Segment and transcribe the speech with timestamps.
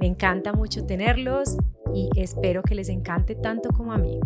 [0.00, 1.58] Me encanta mucho tenerlos
[1.94, 4.18] y espero que les encante tanto como a mí.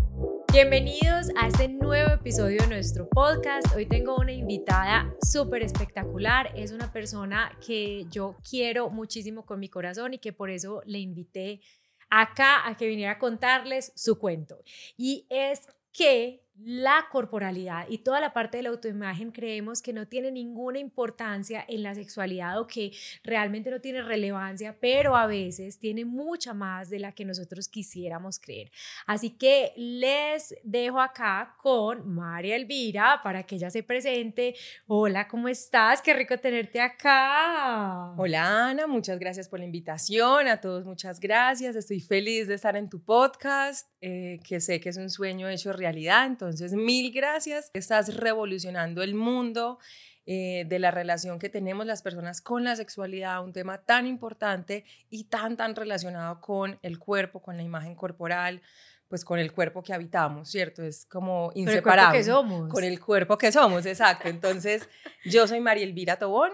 [0.52, 3.74] Bienvenidos a este nuevo episodio de nuestro podcast.
[3.74, 6.52] Hoy tengo una invitada súper espectacular.
[6.54, 11.00] Es una persona que yo quiero muchísimo con mi corazón y que por eso le
[11.00, 11.60] invité
[12.08, 14.62] acá a que viniera a contarles su cuento.
[14.96, 20.06] Y es que la corporalidad y toda la parte de la autoimagen creemos que no
[20.06, 22.92] tiene ninguna importancia en la sexualidad o que
[23.24, 28.38] realmente no tiene relevancia, pero a veces tiene mucha más de la que nosotros quisiéramos
[28.38, 28.70] creer.
[29.06, 34.54] Así que les dejo acá con María Elvira para que ella se presente.
[34.86, 36.00] Hola, ¿cómo estás?
[36.02, 38.14] Qué rico tenerte acá.
[38.16, 40.46] Hola Ana, muchas gracias por la invitación.
[40.46, 41.74] A todos muchas gracias.
[41.74, 45.72] Estoy feliz de estar en tu podcast, eh, que sé que es un sueño hecho
[45.72, 46.24] realidad.
[46.72, 47.70] Mil gracias.
[47.74, 49.78] Estás revolucionando el mundo
[50.26, 54.84] eh, de la relación que tenemos las personas con la sexualidad, un tema tan importante
[55.10, 58.62] y tan, tan relacionado con el cuerpo, con la imagen corporal
[59.08, 60.82] pues con el cuerpo que habitamos, ¿cierto?
[60.82, 61.82] Es como inseparable.
[61.82, 62.72] Con el cuerpo que somos.
[62.72, 64.28] Con el cuerpo que somos, exacto.
[64.28, 64.88] Entonces,
[65.24, 66.50] yo soy María Elvira Tobón,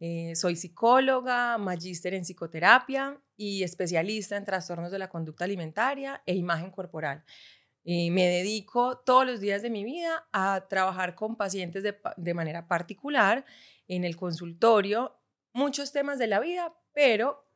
[0.00, 6.34] eh, soy psicóloga, magíster en psicoterapia y especialista en trastornos de la conducta alimentaria e
[6.34, 7.22] imagen corporal.
[7.82, 12.68] Y me dedico todos los días de mi vida a trabajar con pacientes de, manera
[12.68, 13.44] particular
[13.88, 15.16] en el consultorio,
[15.52, 17.46] muchos temas de la vida, pero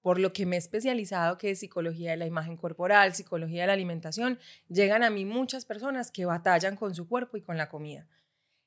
[0.00, 3.66] por lo que me he especializado, que es psicología de la imagen corporal, psicología de
[3.66, 7.68] la alimentación, llegan a mí muchas personas que batallan con su cuerpo y con la
[7.68, 8.08] comida.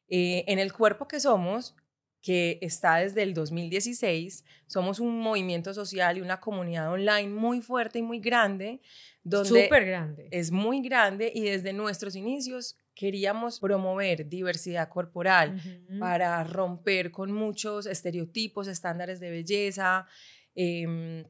[0.07, 1.75] Eh, en el cuerpo que somos,
[2.21, 4.45] que está desde el 2016.
[4.67, 8.79] Somos un movimiento social y una comunidad online muy fuerte y muy grande.
[9.23, 10.27] Súper grande.
[10.31, 15.61] Es muy grande y desde nuestros inicios queríamos promover diversidad corporal
[15.99, 20.07] para romper con muchos estereotipos, estándares de belleza.
[20.55, 21.23] Em,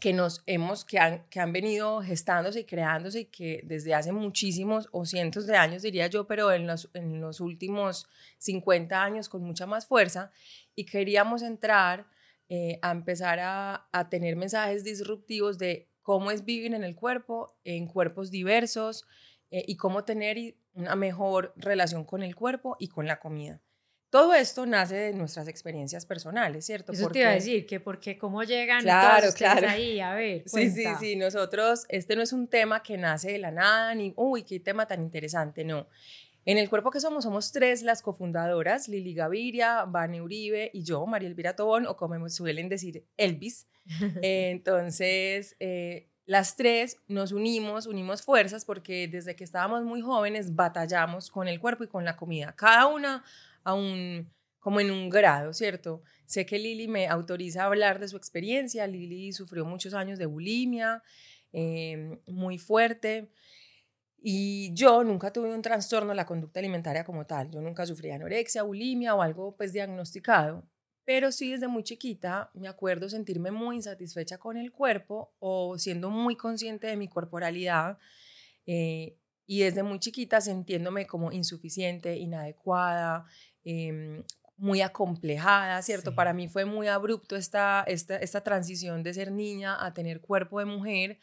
[0.00, 4.12] que nos hemos, que han, que han venido gestándose y creándose y que desde hace
[4.12, 8.08] muchísimos o cientos de años, diría yo, pero en los, en los últimos
[8.38, 10.32] 50 años con mucha más fuerza,
[10.74, 12.06] y queríamos entrar
[12.48, 17.56] eh, a empezar a, a, tener mensajes disruptivos de cómo es vivir en el cuerpo,
[17.64, 19.06] en cuerpos diversos,
[19.50, 23.60] eh, y cómo tener una mejor relación con el cuerpo y con la comida.
[24.10, 26.92] Todo esto nace de nuestras experiencias personales, ¿cierto?
[26.92, 29.68] Eso te iba a decir, que porque cómo llegan claro, todos claro.
[29.68, 33.38] ahí, a ver, Sí, sí, sí, nosotros, este no es un tema que nace de
[33.38, 35.86] la nada, ni, uy, qué tema tan interesante, no.
[36.50, 41.06] En el cuerpo que somos, somos tres las cofundadoras, Lili Gaviria, Vane Uribe y yo,
[41.06, 43.68] María Elvira Tobón, o como suelen decir, Elvis.
[44.20, 51.30] Entonces, eh, las tres nos unimos, unimos fuerzas porque desde que estábamos muy jóvenes batallamos
[51.30, 52.52] con el cuerpo y con la comida.
[52.56, 53.22] Cada una
[53.62, 54.28] a un,
[54.58, 56.02] como en un grado, ¿cierto?
[56.26, 58.88] Sé que Lili me autoriza a hablar de su experiencia.
[58.88, 61.00] Lili sufrió muchos años de bulimia,
[61.52, 63.30] em, muy fuerte.
[64.22, 67.50] Y yo nunca tuve un trastorno de la conducta alimentaria como tal.
[67.50, 70.68] Yo nunca sufrí anorexia, bulimia o algo pues diagnosticado.
[71.04, 76.10] Pero sí desde muy chiquita me acuerdo sentirme muy insatisfecha con el cuerpo o siendo
[76.10, 77.98] muy consciente de mi corporalidad.
[78.66, 79.16] Eh,
[79.46, 83.26] y desde muy chiquita sintiéndome como insuficiente, inadecuada,
[83.64, 84.24] Em,
[84.56, 86.14] muy acomplejada, ¿cierto?
[86.14, 90.58] Para mí fue muy abrupto esta, esta, esta transición de ser niña a tener cuerpo
[90.58, 91.18] de mujer,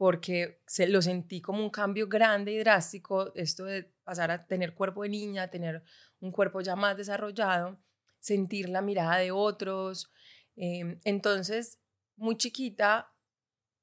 [0.00, 4.74] porque se, lo sentí como un cambio grande y drástico, esto de pasar a tener
[4.74, 5.82] cuerpo de niña, tener
[6.20, 7.78] un cuerpo ya más desarrollado,
[8.18, 10.10] sentir la mirada de otros.
[10.56, 11.80] Em, entonces,
[12.16, 13.12] muy chiquita,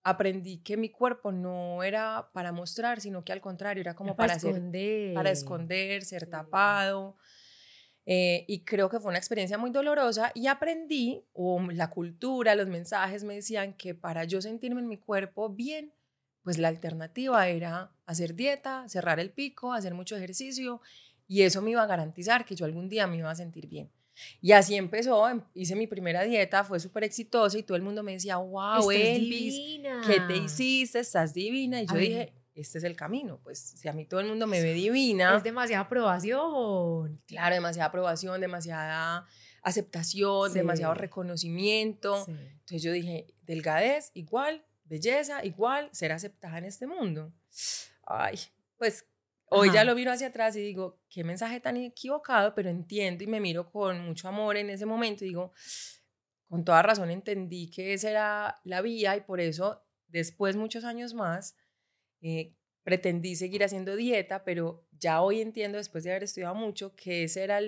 [0.01, 4.33] aprendí que mi cuerpo no era para mostrar, sino que al contrario, era como para,
[4.33, 5.13] esconder.
[5.13, 7.15] para esconder, ser tapado.
[8.07, 12.67] Eh, y creo que fue una experiencia muy dolorosa y aprendí, o la cultura, los
[12.67, 15.93] mensajes me decían que para yo sentirme en mi cuerpo bien,
[16.47, 20.79] pues la alternativa era hacer dieta, cerrar el pico, hacer mucho ejercicio
[21.27, 23.91] y eso me iba a garantizar que yo algún día me iba a sentir bien.
[24.39, 28.01] Y así empezó, em, hice mi primera dieta, fue súper exitosa y todo el mundo
[28.01, 30.99] me decía, wow, Elvis, ¿qué te hiciste?
[30.99, 31.81] Estás divina.
[31.81, 33.41] Y yo dije, este es el camino.
[33.43, 35.35] Pues si a mí todo el mundo me ve divina.
[35.35, 37.21] Es demasiada aprobación.
[37.27, 39.27] Claro, demasiada aprobación, demasiada
[39.63, 42.25] aceptación, demasiado reconocimiento.
[42.25, 47.33] Entonces yo dije, delgadez igual belleza igual ser aceptada en este mundo.
[48.03, 48.39] Ay,
[48.77, 49.07] pues
[49.49, 53.27] hoy ya lo miro hacia atrás y digo, qué mensaje tan equivocado, pero entiendo y
[53.27, 55.53] me miro con mucho amor en ese momento y digo,
[56.47, 61.13] con toda razón entendí que esa era la vía y por eso después, muchos años
[61.13, 61.55] más,
[62.21, 67.23] eh, pretendí seguir haciendo dieta, pero ya hoy entiendo, después de haber estudiado mucho, que
[67.23, 67.59] esa era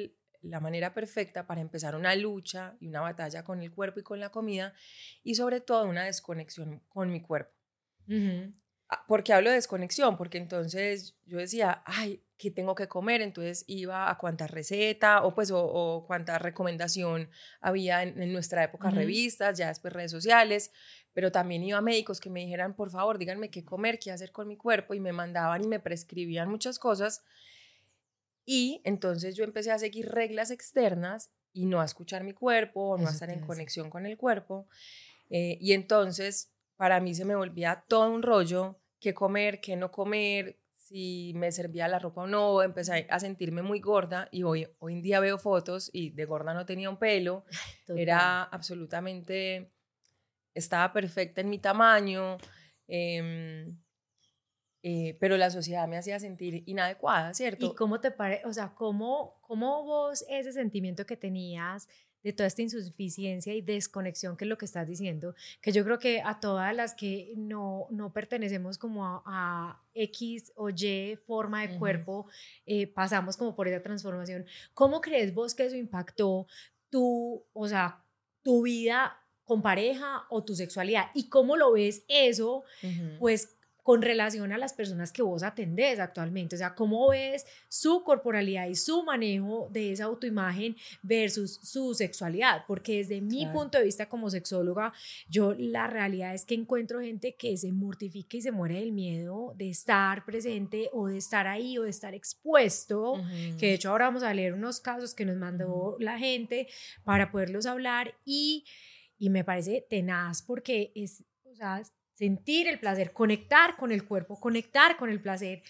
[0.42, 4.20] la manera perfecta para empezar una lucha y una batalla con el cuerpo y con
[4.20, 4.74] la comida
[5.24, 7.54] y sobre todo una desconexión con mi cuerpo.
[8.92, 10.18] Ah, ¿Por qué hablo de desconexión?
[10.18, 13.22] Porque entonces yo decía, ay, ¿qué tengo que comer?
[13.22, 17.30] Entonces iba a cuánta receta o pues o, cuánta recomendación
[17.62, 20.72] había en, nuestra época, revistas, ya después redes sociales,
[21.14, 24.32] pero también iba a médicos que me dijeran, por favor, díganme qué comer, qué hacer
[24.32, 27.24] con mi cuerpo y me mandaban y me prescribían muchas cosas.
[28.51, 32.98] Y entonces yo empecé a seguir reglas externas y no a escuchar mi cuerpo o
[32.98, 34.68] no a estar en conexión con el cuerpo.
[35.30, 39.92] Eh, y entonces para mí se me volvía todo un rollo, qué comer, qué no
[39.92, 44.68] comer, si me servía la ropa o no, empecé a sentirme muy gorda y hoy,
[44.80, 47.45] hoy en día veo fotos y de gorda no tenía un pelo,
[47.88, 49.72] era absolutamente,
[50.56, 52.40] estaba perfecta en mi tamaño,
[52.88, 53.78] em,
[54.81, 57.68] eh, pero la sociedad me hacía sentir inadecuada, ¿cierto?
[57.68, 61.88] ¿Y cómo te parece, o sea, cómo, cómo vos ese sentimiento que tenías
[62.24, 66.00] de toda esta insuficiencia y desconexión que es lo que estás diciendo, que yo creo
[66.00, 71.78] que a todas las que no, no pertenecemos como a, X o Y forma de
[71.78, 72.28] cuerpo,
[72.66, 74.46] eh, pasamos como por esa transformación.
[74.74, 76.48] ¿Cómo crees vos que eso impactó
[76.90, 78.06] tu, o sea,
[78.42, 81.08] tu vida con pareja o tu sexualidad?
[81.14, 82.64] ¿Y cómo lo ves eso,
[83.20, 83.58] pues
[83.90, 86.54] con relación a las personas que vos atendés actualmente.
[86.54, 92.66] O sea, ¿cómo ves su corporalidad y su manejo de esa autoimagen versus su sexualidad?
[92.68, 94.94] Porque desde mi punto de vista como sexóloga,
[95.28, 99.56] yo la realidad es que encuentro gente que se mortifica y se muere del miedo
[99.58, 103.20] de estar presente o de estar ahí o de estar expuesto,
[103.58, 106.68] que de hecho ahora vamos a leer unos casos que nos mandó la gente
[107.04, 108.66] para poderlos hablar y,
[109.18, 111.82] y me parece tenaz porque es, o sea,
[112.19, 115.63] sentir el placer, conectar con el cuerpo, conectar con el placer,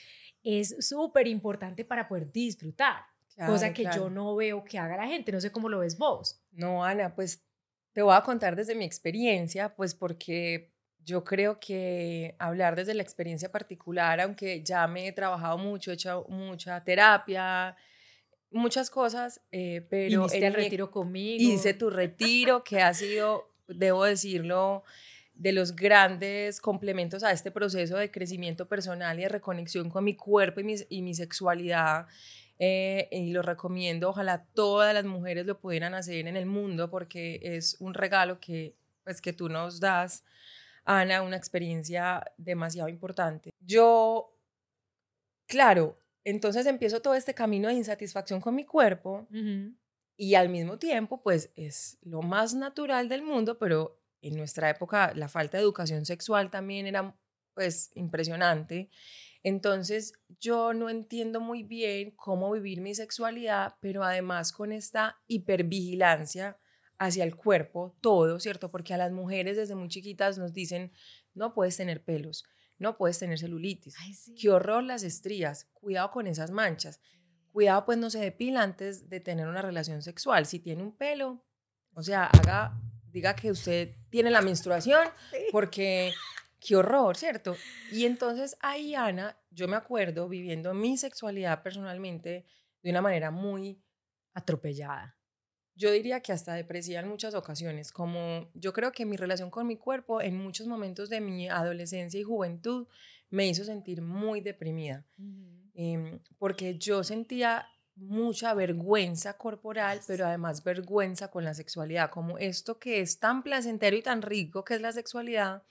[0.43, 3.03] es súper importante para poder disfrutar.
[3.45, 5.31] cosa que yo no veo que haga la gente.
[5.31, 6.41] No sé cómo lo ves vos.
[6.51, 7.43] No, Ana, pues
[7.93, 10.73] te voy a contar desde mi experiencia, pues porque
[11.05, 15.93] yo creo que hablar desde la experiencia particular, aunque ya me he trabajado mucho, he
[15.93, 17.77] hecho mucha terapia,
[18.49, 20.25] muchas cosas, eh, pero...
[20.25, 21.43] Hiciste el retiro conmigo.
[21.43, 24.83] Hice tu retiro, que ha sido, debo decirlo,
[25.39, 30.13] de los grandes complementos a este proceso de crecimiento personal y de reconexión con mi
[30.13, 32.07] cuerpo y mi, y mi sexualidad.
[32.59, 37.39] Eh, y lo recomiendo, ojalá todas las mujeres lo pudieran hacer en el mundo porque
[37.41, 38.75] es un regalo que,
[39.05, 40.25] pues, que tú nos das,
[40.83, 43.51] Ana, una experiencia demasiado importante.
[43.61, 44.35] Yo,
[45.47, 49.25] claro, entonces empiezo todo este camino de insatisfacción con mi cuerpo
[50.17, 55.13] y al mismo tiempo, pues es lo más natural del mundo, pero en nuestra época
[55.15, 57.15] la falta de educación sexual también era
[57.53, 58.89] pues impresionante.
[59.43, 66.57] Entonces yo no entiendo muy bien cómo vivir mi sexualidad, pero además con esta hipervigilancia
[66.97, 68.69] hacia el cuerpo, todo, ¿cierto?
[68.69, 70.91] Porque a las mujeres desde muy chiquitas nos dicen,
[71.33, 72.43] no puedes tener pelos,
[72.77, 73.95] no puedes tener celulitis,
[74.39, 76.99] qué horror las estrías, cuidado con esas manchas,
[77.53, 81.45] cuidado pues no se depila antes de tener una relación sexual, si tiene un pelo,
[81.93, 82.77] o sea, haga
[83.11, 85.07] diga que usted tiene la menstruación,
[85.51, 86.13] porque
[86.59, 87.55] qué horror, ¿cierto?
[87.91, 92.45] Y entonces ahí, Ana, yo me acuerdo viviendo mi sexualidad personalmente
[92.81, 93.81] de una manera muy
[94.33, 95.17] atropellada.
[95.75, 99.65] Yo diría que hasta depresiva en muchas ocasiones, como yo creo que mi relación con
[99.65, 102.87] mi cuerpo en muchos momentos de mi adolescencia y juventud
[103.29, 105.05] me hizo sentir muy deprimida,
[105.73, 107.65] em, porque yo sentía
[107.99, 113.95] mucha vergüenza corporal, pero además vergüenza con la sexualidad, como esto que es tan placentero
[113.95, 115.63] y tan rico que es la sexualidad,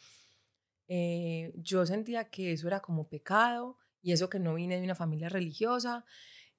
[0.89, 4.95] eh, yo sentía que eso era como pecado y eso que no vine de una
[4.95, 6.05] familia religiosa,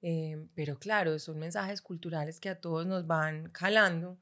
[0.02, 4.20] eh, pero claro, son mensajes culturales que a todos nos van calando.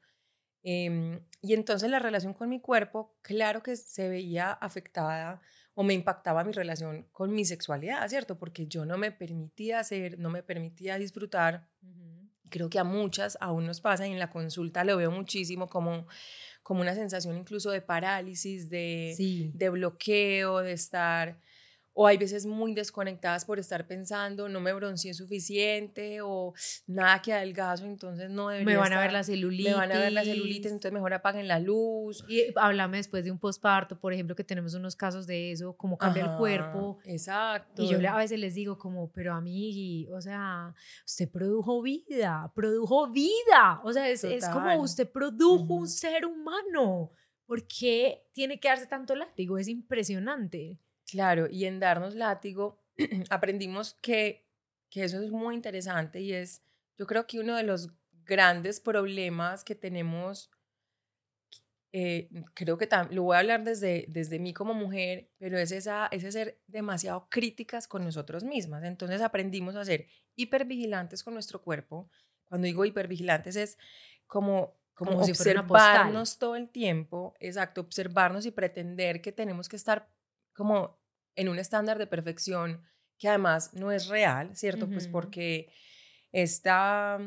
[0.63, 5.41] Em, y entonces la relación con mi cuerpo, claro que se veía afectada
[5.79, 8.37] o me impactaba mi relación con mi sexualidad, ¿cierto?
[8.37, 11.69] Porque yo no me permitía hacer, no me permitía disfrutar.
[12.49, 16.05] Creo que a muchas aún nos pasa y en la consulta lo veo muchísimo como,
[16.63, 19.15] como una sensación incluso de parálisis, de,
[19.53, 21.39] de bloqueo, de estar
[22.01, 26.53] o hay veces muy desconectadas por estar pensando, no me bronceé suficiente o
[26.87, 29.67] nada que adelgazo, entonces no debería Me van estar, a ver la celulitis.
[29.67, 32.23] Me van a ver la celulitis, entonces mejor apaguen la luz.
[32.29, 35.97] Y háblame después de un posparto, por ejemplo, que tenemos unos casos de eso, cómo
[35.97, 36.99] cambia el Ajá, cuerpo.
[37.03, 37.83] Exacto.
[37.83, 40.73] Y yo a veces les digo como, pero amigui, o sea,
[41.05, 43.81] usted produjo vida, produjo vida.
[43.83, 47.11] O sea, es, es como usted produjo un ser humano.
[47.45, 49.57] ¿Por qué tiene que darse tanto látigo?
[49.57, 50.79] Es impresionante.
[51.11, 52.79] Claro, y en darnos látigo
[53.29, 54.45] aprendimos que,
[54.89, 56.61] que eso es muy interesante y es,
[56.97, 57.89] yo creo que uno de los
[58.25, 60.51] grandes problemas que tenemos,
[61.91, 66.07] eh, creo que lo voy a hablar desde, desde mí como mujer, pero es esa,
[66.11, 68.83] ese ser demasiado críticas con nosotros mismas.
[68.83, 72.09] Entonces aprendimos a ser hipervigilantes con nuestro cuerpo.
[72.45, 73.77] Cuando digo hipervigilantes es
[74.27, 80.07] como, como, Como observarnos todo el tiempo, exacto, observarnos y pretender que tenemos que estar
[80.59, 80.99] como
[81.35, 82.83] en un estándar de perfección
[83.17, 84.89] que además no es real, ¿cierto?
[84.89, 85.13] Pues Ujú.
[85.13, 85.71] porque
[86.33, 87.17] esta,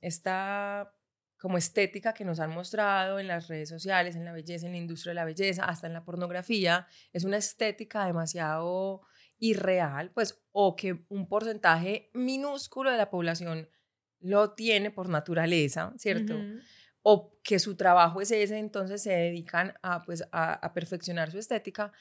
[0.00, 0.96] esta
[1.38, 4.78] como estética que nos han mostrado en las redes sociales, en la belleza, en la
[4.78, 9.02] industria de la belleza, hasta en la pornografía, es una estética demasiado
[9.38, 13.68] irreal, pues, o que un porcentaje minúsculo de la población
[14.20, 16.36] lo tiene por naturaleza, ¿cierto?
[16.38, 16.60] Ujú.
[17.02, 21.38] o que su trabajo es ese, entonces se dedican a, pues, a, a perfeccionar su
[21.38, 21.92] estética,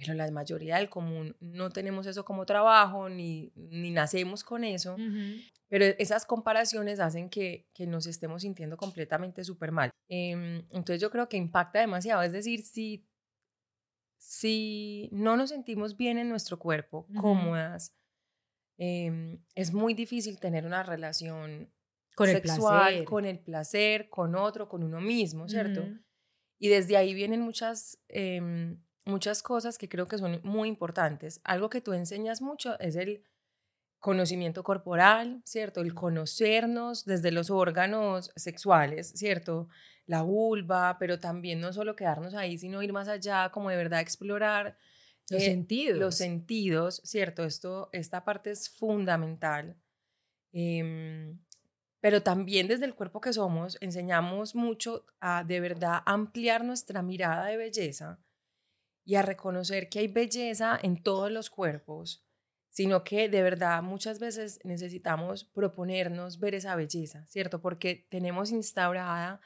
[0.00, 4.94] pero la mayoría del común no tenemos eso como trabajo, ni, ni nacemos con eso,
[4.94, 5.40] Ujú.
[5.68, 9.90] pero esas comparaciones hacen que, que nos estemos sintiendo completamente súper mal.
[10.08, 13.06] Em, entonces yo creo que impacta demasiado, es decir, si,
[14.18, 17.94] si no nos sentimos bien en nuestro cuerpo, cómodas,
[18.78, 21.70] em, es muy difícil tener una relación
[22.14, 23.04] Con el sexual, placer.
[23.04, 25.82] con el placer, con otro, con uno mismo, ¿cierto?
[25.82, 25.98] Ujú.
[26.58, 31.40] Y desde ahí vienen muchas, em, muchas cosas que creo que son muy importantes.
[31.44, 33.24] Algo que tú enseñas mucho es el
[33.98, 35.82] conocimiento corporal, ¿cierto?
[35.82, 39.68] El conocernos desde los órganos sexuales, ¿cierto?
[40.06, 44.00] La vulva, pero también no solo quedarnos ahí, sino ir más allá, como de verdad
[44.00, 44.78] explorar
[45.28, 45.98] Los eh, sentidos.
[45.98, 47.44] los sentidos, ¿cierto?
[47.44, 49.76] Esto, esta parte es fundamental.
[50.52, 51.38] Em,
[52.00, 57.46] pero también desde el cuerpo que somos enseñamos mucho a de verdad ampliar nuestra mirada
[57.46, 58.18] de belleza
[59.04, 62.24] y a reconocer que hay belleza en todos los cuerpos,
[62.68, 67.60] sino que de verdad muchas veces necesitamos proponernos ver esa belleza, ¿cierto?
[67.60, 69.40] Porque tenemos instaurada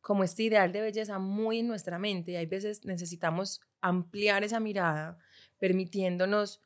[0.00, 4.60] como este ideal de belleza muy en nuestra mente y hay veces necesitamos ampliar esa
[4.60, 5.18] mirada,
[5.58, 6.60] permitiéndonos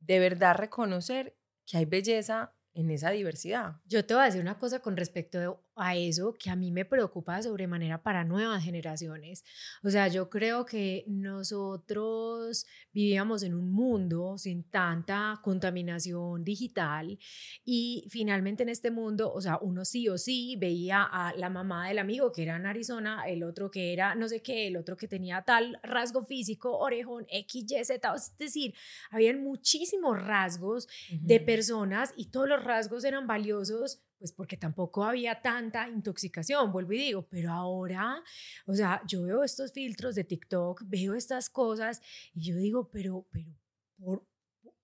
[0.00, 3.76] de verdad reconocer que hay belleza en esa diversidad.
[3.86, 6.84] Yo te voy a decir una cosa con respecto a eso que a mí me
[6.84, 9.44] preocupa de sobremanera para nuevas generaciones.
[9.82, 17.18] O sea, yo creo que nosotros vivíamos en un mundo sin tanta contaminación digital
[17.64, 21.88] y finalmente en este mundo, o sea, uno sí o sí veía a la mamá
[21.88, 24.96] del amigo que era en Arizona, el otro que era no sé qué, el otro
[24.96, 28.74] que tenía tal rasgo físico, orejón, X, Y, Z, es decir,
[29.10, 35.40] habían muchísimos rasgos de personas y todos los rasgos eran valiosos, pues porque tampoco había
[35.40, 38.22] tanta intoxicación, vuelvo y digo, pero ahora,
[38.66, 42.02] o sea, yo veo estos filtros de TikTok, veo estas cosas
[42.34, 43.50] y yo digo, pero, pero,
[43.98, 44.26] por,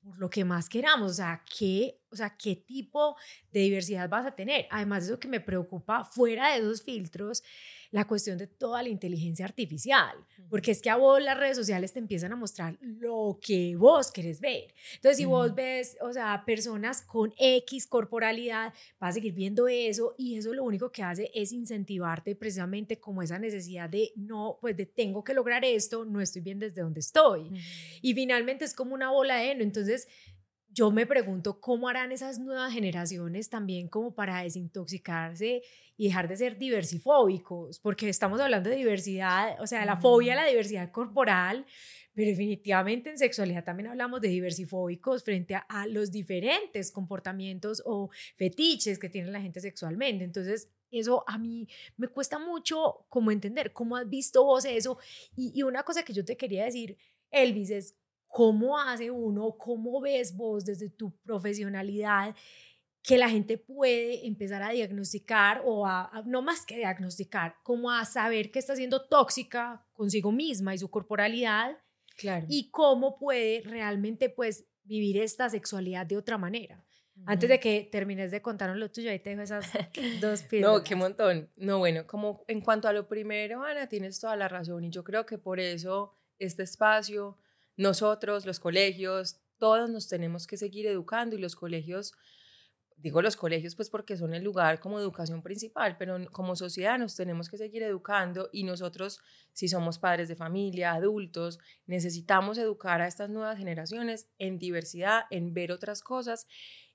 [0.02, 3.16] por lo que más queramos, o sea, ¿qué, o sea, ¿qué tipo
[3.52, 4.66] de diversidad vas a tener?
[4.70, 7.42] Además, eso que me preocupa fuera de esos filtros,
[7.90, 10.16] la cuestión de toda la inteligencia artificial,
[10.48, 14.10] porque es que a vos las redes sociales te empiezan a mostrar lo que vos
[14.10, 14.74] querés ver.
[14.94, 20.14] Entonces, si vos ves, o sea, personas con X corporalidad, vas a seguir viendo eso
[20.18, 24.76] y eso lo único que hace es incentivarte precisamente como esa necesidad de no, pues
[24.76, 27.50] de tengo que lograr esto, no estoy bien desde donde estoy.
[28.02, 29.62] Y finalmente es como una bola de heno.
[29.62, 30.08] Entonces,
[30.76, 35.62] yo me pregunto cómo harán esas nuevas generaciones también como para desintoxicarse
[35.97, 40.37] y dejar de ser diversifóbicos, porque estamos hablando de diversidad, o sea, la fobia a
[40.37, 41.64] la diversidad corporal,
[42.12, 48.11] pero definitivamente en sexualidad también hablamos de diversifóbicos frente a, a los diferentes comportamientos o
[48.37, 50.25] fetiches que tiene la gente sexualmente.
[50.25, 51.66] Entonces, eso a mí
[51.97, 54.99] me cuesta mucho como entender cómo has visto vos eso.
[55.35, 56.99] Y, y una cosa que yo te quería decir,
[57.30, 62.35] Elvis, es cómo hace uno, cómo ves vos desde tu profesionalidad
[63.02, 67.90] que la gente puede empezar a diagnosticar o a, a- no más que diagnosticar, como
[67.90, 71.78] a saber que está siendo tóxica consigo misma y su corporalidad
[72.16, 72.47] Claro.
[72.49, 76.83] y cómo puede realmente pues vivir esta sexualidad de otra manera.
[77.25, 79.64] Antes de que termines de contarnos lo tuyo, ahí te dejo esas
[80.21, 80.83] dos No, píldoras.
[80.83, 81.50] qué montón.
[81.56, 85.04] No, bueno, como en cuanto a lo primero, Ana, tienes toda la razón y yo
[85.04, 87.38] creo que por eso este espacio
[87.76, 92.12] nosotros, los colegios, todos nos tenemos que seguir educando y los colegios
[92.97, 97.14] digo los colegios pues porque son el lugar como educación principal, pero como sociedad nos
[97.14, 99.21] tenemos que seguir educando y nosotros
[99.52, 105.52] si somos padres de familia, adultos, necesitamos educar a estas nuevas generaciones en diversidad, en
[105.52, 106.47] ver otras cosas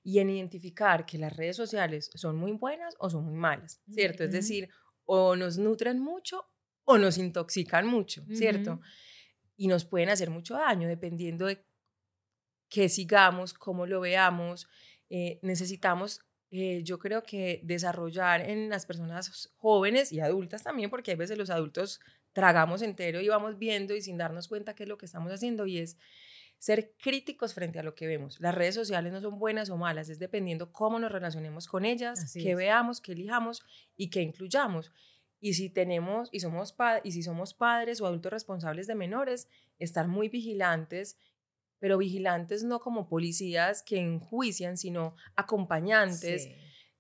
[0.04, 4.24] y en identificar que las redes sociales son muy buenas o son muy malas, ¿cierto?
[4.24, 4.70] Es decir,
[5.06, 6.46] o nos nutren mucho
[6.84, 8.82] o nos intoxican mucho, ¿cierto?
[9.62, 11.63] Y nos pueden hacer mucho daño dependiendo de
[12.68, 14.68] qué sigamos, cómo lo veamos,
[15.08, 21.12] eh, necesitamos, eh, yo creo que desarrollar en las personas jóvenes y adultas también, porque
[21.12, 22.00] a veces los adultos
[22.34, 25.68] tragamos entero y vamos viendo y sin darnos cuenta qué es lo que estamos haciendo
[25.68, 25.96] y es
[26.58, 28.39] ser críticos frente a lo que vemos.
[28.39, 32.34] Las redes sociales no son buenas o malas, es dependiendo cómo nos relacionemos con ellas,
[32.34, 33.62] qué veamos, qué elijamos
[33.96, 34.91] y qué incluyamos.
[35.41, 40.07] Y si tenemos y somos y si somos padres o adultos responsables de menores, estar
[40.07, 41.17] muy vigilantes
[41.81, 46.48] pero vigilantes no como policías que enjuician, sino acompañantes,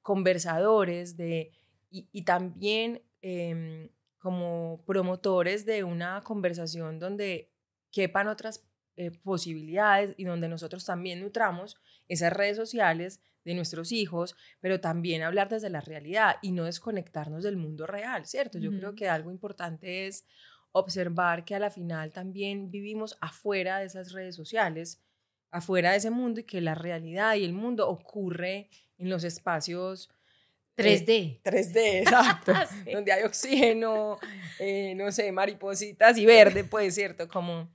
[0.01, 1.51] conversadores de,
[1.91, 7.51] y, también em, como promotores de una conversación donde
[7.91, 8.65] quepan otras
[9.01, 11.75] eh, posibilidades y donde nosotros también nutramos
[12.07, 17.43] esas redes sociales de nuestros hijos, pero también hablar desde la realidad y no desconectarnos
[17.43, 18.59] del mundo real, ¿cierto?
[18.59, 20.23] Yo creo que algo importante es
[20.71, 25.01] observar que a la final también vivimos afuera de esas redes sociales,
[25.49, 30.11] afuera de ese mundo y que la realidad y el mundo ocurre en los espacios
[30.77, 31.41] 3D.
[31.41, 32.53] 3D, exacto.
[32.93, 34.19] Donde hay oxígeno,
[34.59, 37.27] eh, no sé, maripositas y verde, pues, ¿cierto?
[37.27, 37.67] Como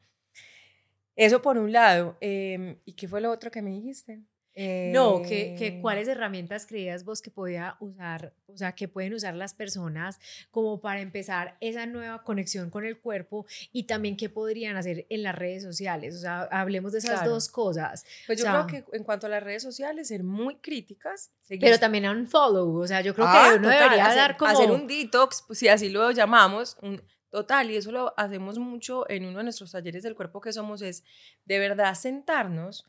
[1.16, 2.16] eso por un lado.
[2.20, 4.22] Em, ¿Y qué fue lo otro que me dijiste?
[4.56, 9.12] no, que, que, eh, cuáles herramientas creías vos que podía usar, o sea, que pueden
[9.12, 10.18] usar las personas
[10.50, 15.22] como para empezar esa nueva conexión con el cuerpo y también qué podrían hacer en
[15.22, 16.16] las redes sociales.
[16.16, 18.06] O sea, hablemos de esas dos cosas.
[18.26, 21.30] Pues yo creo que en cuanto a las redes sociales, ser muy críticas.
[21.48, 24.52] Pero también un follow, o sea, yo creo que ah, uno debería dar como...
[24.52, 27.02] Hacer un detox, pues, si así lo llamamos, un,
[27.36, 30.80] Total, y eso lo hacemos mucho en uno de nuestros talleres del cuerpo que somos,
[30.80, 31.04] es
[31.44, 32.86] de verdad sentarnos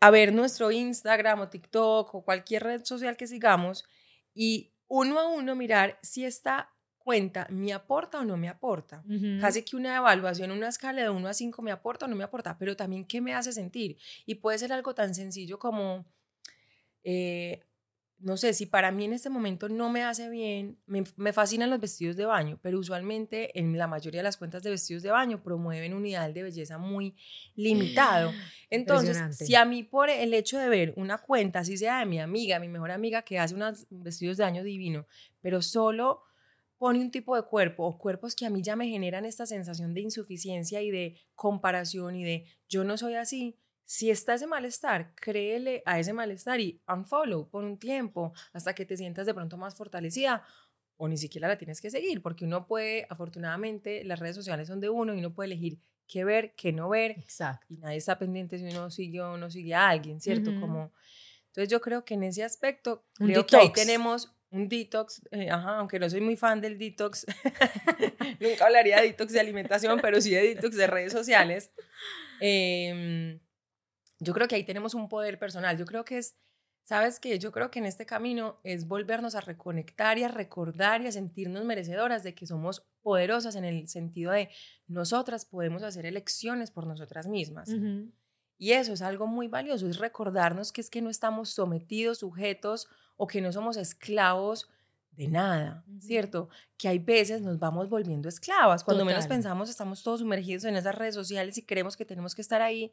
[0.00, 3.84] a ver nuestro Instagram o TikTok o cualquier red social que sigamos
[4.32, 9.04] y uno a uno mirar si esta cuenta me aporta o no me aporta.
[9.42, 12.24] Casi que una evaluación, una escala de 1 a 5 me aporta o no me
[12.24, 13.98] aporta, pero también qué me hace sentir.
[14.24, 16.06] Y puede ser algo tan sencillo como,
[17.04, 17.62] eh,
[18.20, 21.80] no sé, si para mí en este momento no me hace bien, me, fascinan los
[21.80, 25.42] vestidos de baño, pero usualmente en la mayoría de las cuentas de vestidos de baño
[25.42, 27.14] promueven un ideal de belleza muy
[27.56, 28.32] limitado.
[28.70, 32.20] Entonces, si a mí por el hecho de ver una cuenta, así sea de mi
[32.20, 35.06] amiga, mi mejor amiga que hace unos vestidos de baño divino,
[35.40, 36.22] pero solo
[36.76, 39.92] pone un tipo de cuerpo o cuerpos que a mí ya me generan esta sensación
[39.92, 43.58] de insuficiencia y de comparación y de yo no soy así,
[43.90, 48.86] si está ese malestar, créele a ese malestar y unfollow por un tiempo hasta que
[48.86, 50.44] te sientas de pronto más fortalecida
[50.96, 54.78] o ni siquiera la tienes que seguir, porque uno puede, afortunadamente, las redes sociales son
[54.78, 57.18] de uno y uno puede elegir qué ver, qué no ver.
[57.18, 57.66] Exacto.
[57.68, 60.52] Y nadie está pendiente si uno sigue o no sigue a alguien, ¿cierto?
[60.60, 60.92] Como,
[61.46, 65.78] entonces yo creo que en ese aspecto, creo que ahí tenemos un detox, eh, ajá,
[65.78, 67.26] aunque no soy muy fan del detox,
[68.38, 71.72] nunca hablaría de detox de alimentación, pero sí de detox de redes sociales.
[72.40, 73.40] Eh,
[74.20, 75.76] yo creo que ahí tenemos un poder personal.
[75.76, 76.36] Yo creo que es,
[76.84, 77.38] ¿sabes qué?
[77.38, 81.12] Yo creo que en este camino es volvernos a reconectar y a recordar y a
[81.12, 84.50] sentirnos merecedoras de que somos poderosas en el sentido de
[84.86, 87.70] nosotras podemos hacer elecciones por nosotras mismas.
[88.58, 92.88] Y eso es algo muy valioso, es recordarnos que es que no estamos sometidos, sujetos
[93.16, 94.68] o que no somos esclavos
[95.12, 96.48] de nada, ¿cierto?
[96.76, 98.84] Que hay veces nos vamos volviendo esclavas.
[98.84, 102.42] Cuando menos pensamos, estamos todos sumergidos en esas redes sociales y creemos que tenemos que
[102.42, 102.92] estar ahí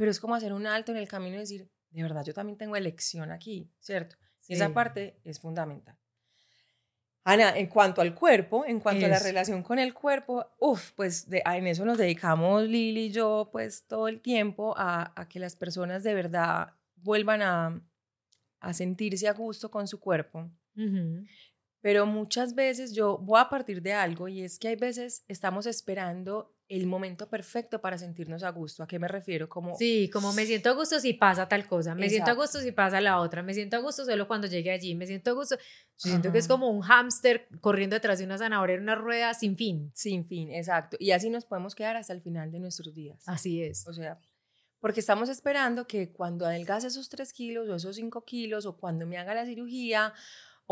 [0.00, 2.56] pero es como hacer un alto en el camino y decir, de verdad, yo también
[2.56, 4.16] tengo elección aquí, ¿cierto?
[4.48, 5.94] Y esa parte es fundamental.
[7.22, 11.26] Ana, en cuanto al cuerpo, en cuanto a la relación con el cuerpo, uff, pues
[11.30, 16.02] en eso nos dedicamos Lili y yo, pues todo el tiempo a, que las personas
[16.02, 17.82] de verdad vuelvan a,
[18.60, 20.50] a, sentirse a gusto con su cuerpo.
[21.82, 25.66] Pero muchas veces yo voy a partir de algo y es que hay veces estamos
[25.66, 28.84] esperando el momento perfecto para sentirnos a gusto.
[28.84, 29.48] ¿A qué me refiero?
[29.48, 32.60] Como Sí, como me siento a gusto si pasa tal cosa, me siento a gusto
[32.60, 35.34] si pasa la otra, me siento a gusto solo cuando llegue allí, me siento a
[35.34, 35.56] gusto.
[35.96, 39.56] siento que es como un hámster corriendo detrás de una zanahoria en una rueda sin
[39.56, 39.90] fin.
[39.94, 40.96] Sin fin, exacto.
[41.00, 43.24] Y así nos podemos quedar hasta el final de nuestros días.
[43.26, 43.84] Así es.
[43.88, 44.20] O sea,
[44.78, 49.06] porque estamos esperando que cuando adelgace esos tres kilos o esos cinco kilos o cuando
[49.06, 50.14] me haga la cirugía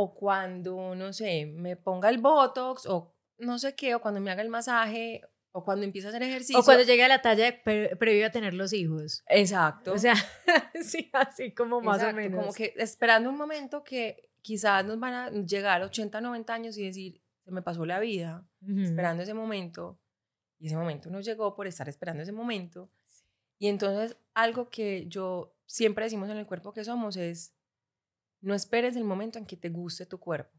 [0.00, 4.30] o cuando, no sé, me ponga el Botox o no sé qué, o cuando me
[4.30, 6.60] haga el masaje o cuando empieza a hacer ejercicio.
[6.60, 9.24] O cuando llegue a la talla pre previo a tener los hijos.
[9.26, 9.92] Exacto.
[9.94, 10.14] O sea,
[10.84, 12.40] sí, así como más Exacto, o menos.
[12.40, 16.78] Como que esperando un momento que quizás nos van a llegar a 80, 90 años
[16.78, 18.82] y decir, se me pasó la vida Ujú.
[18.82, 19.98] esperando ese momento.
[20.60, 22.88] Y ese momento no llegó por estar esperando ese momento.
[23.58, 27.52] Y entonces algo que yo siempre decimos en el cuerpo que somos es,
[28.40, 30.58] no esperes el momento en que te guste tu cuerpo.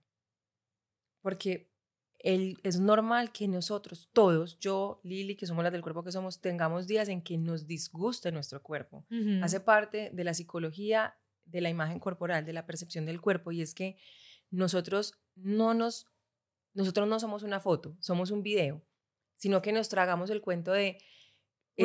[1.21, 1.71] Porque
[2.19, 6.41] el, es normal que nosotros, todos, yo, Lili, que somos las del cuerpo que somos,
[6.41, 9.05] tengamos días en que nos disguste nuestro cuerpo.
[9.41, 13.61] Hace parte de la psicología de la imagen corporal, de la percepción del cuerpo, y
[13.61, 13.97] es que
[14.51, 16.07] nosotros no nos,
[16.73, 18.85] nosotros no somos una foto, somos un video,
[19.35, 20.97] sino que nos tragamos el cuento de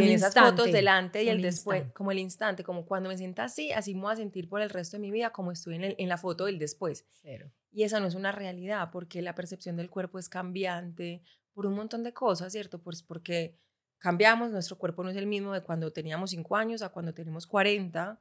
[0.03, 1.95] en esas fotos delante y el después, instante.
[1.95, 4.71] como el instante, como cuando me sienta así, así me voy a sentir por el
[4.71, 7.07] resto de mi vida, como estoy en, el- en la foto del después.
[7.13, 7.51] Cero.
[7.73, 11.75] Y esa no es una realidad, porque la percepción del cuerpo es cambiante por un
[11.75, 12.81] montón de cosas, ¿cierto?
[12.81, 13.59] Pues porque
[13.99, 17.47] cambiamos, nuestro cuerpo no es el mismo de cuando teníamos 5 años a cuando tenemos
[17.47, 18.21] 40,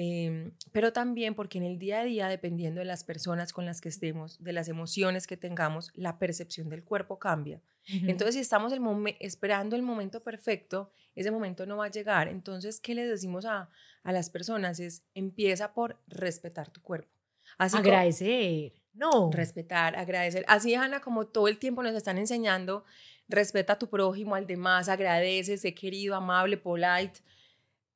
[0.00, 3.80] em, pero también porque en el día a día, dependiendo de las personas con las
[3.80, 7.60] que estemos, de las emociones que tengamos, la percepción del cuerpo cambia.
[7.90, 8.80] Entonces, si estamos el
[9.18, 12.28] esperando el momento perfecto, ese momento no va a llegar.
[12.28, 13.70] Entonces, ¿qué le decimos a,
[14.04, 14.78] a las personas?
[14.78, 17.08] Es, empieza por respetar tu cuerpo.
[17.56, 18.72] Así agradecer.
[18.92, 19.30] No.
[19.32, 20.44] respetar, agradecer.
[20.48, 22.84] Así, Ana, como todo el tiempo nos están enseñando,
[23.28, 27.20] respeta a tu prójimo, al demás, agradece, sé querido, amable, polite,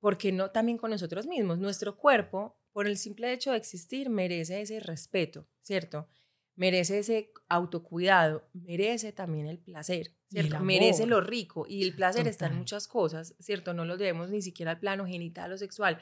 [0.03, 1.59] porque no también con nosotros mismos.
[1.59, 6.09] Nuestro cuerpo, por el simple hecho de existir, merece ese respeto, ¿cierto?
[6.57, 10.59] Merece ese autocuidado, merece también el placer, el ¿cierto?
[10.59, 12.59] Merece lo rico y el placer está en Total.
[12.59, 13.75] muchas cosas, ¿cierto?
[13.75, 16.01] No lo debemos ni siquiera al plano genital o sexual,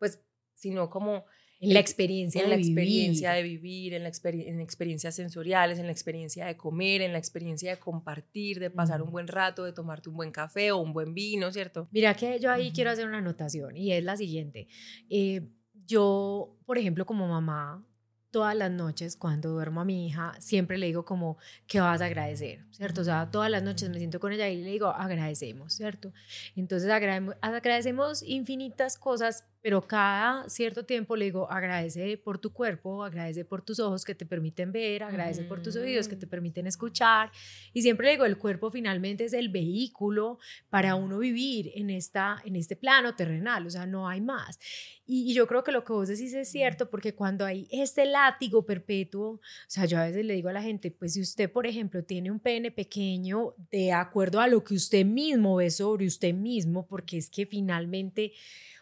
[0.00, 0.20] pues,
[0.56, 1.26] sino como
[1.58, 3.42] en la experiencia en la experiencia vivir.
[3.44, 7.18] de vivir, en, la experi- en experiencias sensoriales, en la experiencia de comer, en la
[7.18, 9.12] experiencia de compartir, de pasar un Mm.
[9.12, 11.88] buen rato, de tomarte un buen café o un buen vino, ¿cierto?
[11.92, 12.74] Mira que yo ahí Ujú.
[12.74, 14.68] quiero hacer una anotación y es la siguiente.
[15.08, 15.48] Eh,
[15.86, 17.86] yo, por ejemplo, como mamá,
[18.30, 22.06] todas las noches cuando duermo a mi hija, siempre le digo como que vas a
[22.06, 23.00] agradecer, ¿cierto?
[23.00, 26.12] O sea, todas las noches me siento con ella y le digo agradecemos, ¿cierto?
[26.54, 33.02] Entonces agrade- agradecemos infinitas cosas, pero cada cierto tiempo le digo agradece por tu cuerpo,
[33.02, 36.68] agradece por tus ojos que te permiten ver, agradece por tus oídos que te permiten
[36.68, 37.32] escuchar.
[37.72, 40.38] Y siempre le digo, el cuerpo finalmente es el vehículo
[40.70, 44.60] para uno vivir en, esta, en este plano terrenal, o sea, no hay más.
[45.04, 48.06] Y, y yo creo que lo que vos decís es cierto, porque cuando hay este
[48.06, 51.50] látigo perpetuo, o sea, yo a veces le digo a la gente, pues si usted,
[51.50, 56.06] por ejemplo, tiene un pene pequeño, de acuerdo a lo que usted mismo ve sobre
[56.06, 58.32] usted mismo, porque es que finalmente...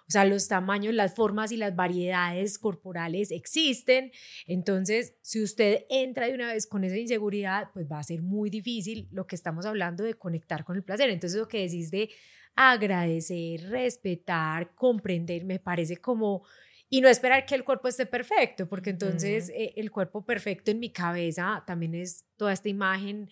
[0.07, 4.13] O sea, los tamaños, las formas y las variedades corporales existen.
[4.47, 8.51] Entonces, si usted entra de una vez con esa inseguridad, pues va a ser muy
[8.51, 11.09] difícil lo que estamos hablando de conectar con el placer.
[11.09, 12.11] Entonces, lo que decís de
[12.55, 16.45] agradecer, respetar, comprender, me parece como...
[16.91, 20.79] Y no esperar que el cuerpo esté perfecto, porque entonces eh, el cuerpo perfecto en
[20.79, 23.29] mi cabeza también es toda esta imagen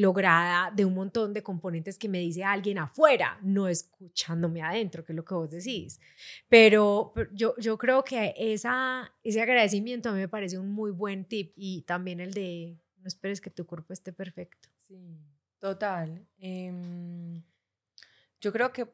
[0.00, 5.12] lograda de un montón de componentes que me dice alguien afuera, no escuchándome adentro, que
[5.12, 6.00] es lo que vos decís.
[6.48, 11.26] Pero, yo, yo creo que esa, ese agradecimiento a mí me parece un muy buen
[11.26, 14.68] tip y también el de no esperes que tu cuerpo esté perfecto.
[14.78, 15.18] Sí,
[15.58, 16.26] total.
[16.38, 17.42] Em,
[18.40, 18.88] yo creo que,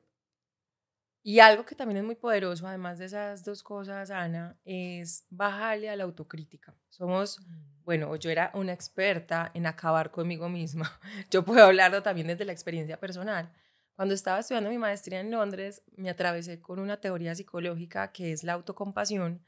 [1.22, 5.88] y algo que también es muy poderoso, además de esas dos cosas, Ana, es bajarle
[5.88, 6.74] a la autocrítica.
[6.88, 7.40] Somos
[7.86, 10.90] bueno, yo era una experta en acabar conmigo misma.
[11.30, 13.52] Yo puedo hablarlo también desde la experiencia personal.
[13.94, 18.42] Cuando estaba estudiando mi maestría en Londres, me atravesé con una teoría psicológica que es
[18.42, 19.46] la autocompasión.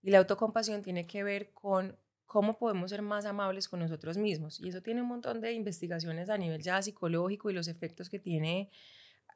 [0.00, 4.58] Y la autocompasión tiene que ver con cómo podemos ser más amables con nosotros mismos.
[4.60, 8.18] Y eso tiene un montón de investigaciones a nivel ya psicológico y los efectos que
[8.18, 8.70] tiene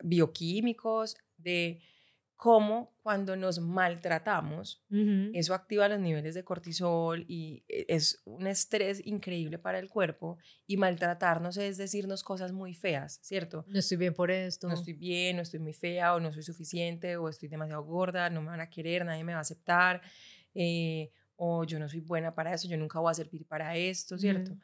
[0.03, 1.83] bioquímicos, de
[2.43, 5.31] cómo cuando nos maltratamos, Ujú.
[5.33, 10.39] eso activa los niveles de cortisol y e- es un estrés increíble para el cuerpo.
[10.67, 13.65] Y maltratarnos es decirnos cosas muy feas, ¿cierto?
[13.69, 14.67] No estoy bien por esto.
[14.67, 18.29] No estoy bien, no estoy muy fea, o no soy suficiente, o estoy demasiado gorda,
[18.29, 20.03] no me van a querer, nadie me va a aceptar,
[20.53, 24.19] eh, o yo no soy buena para eso, yo nunca voy a servir para esto,
[24.19, 24.51] ¿cierto?
[24.51, 24.61] Ujú.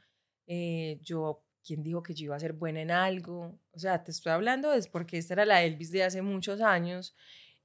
[0.49, 3.57] Eh, yo, ¿quién dijo que yo iba a ser buena en algo?
[3.71, 7.15] O sea, te estoy hablando es porque esta era la Elvis de hace muchos años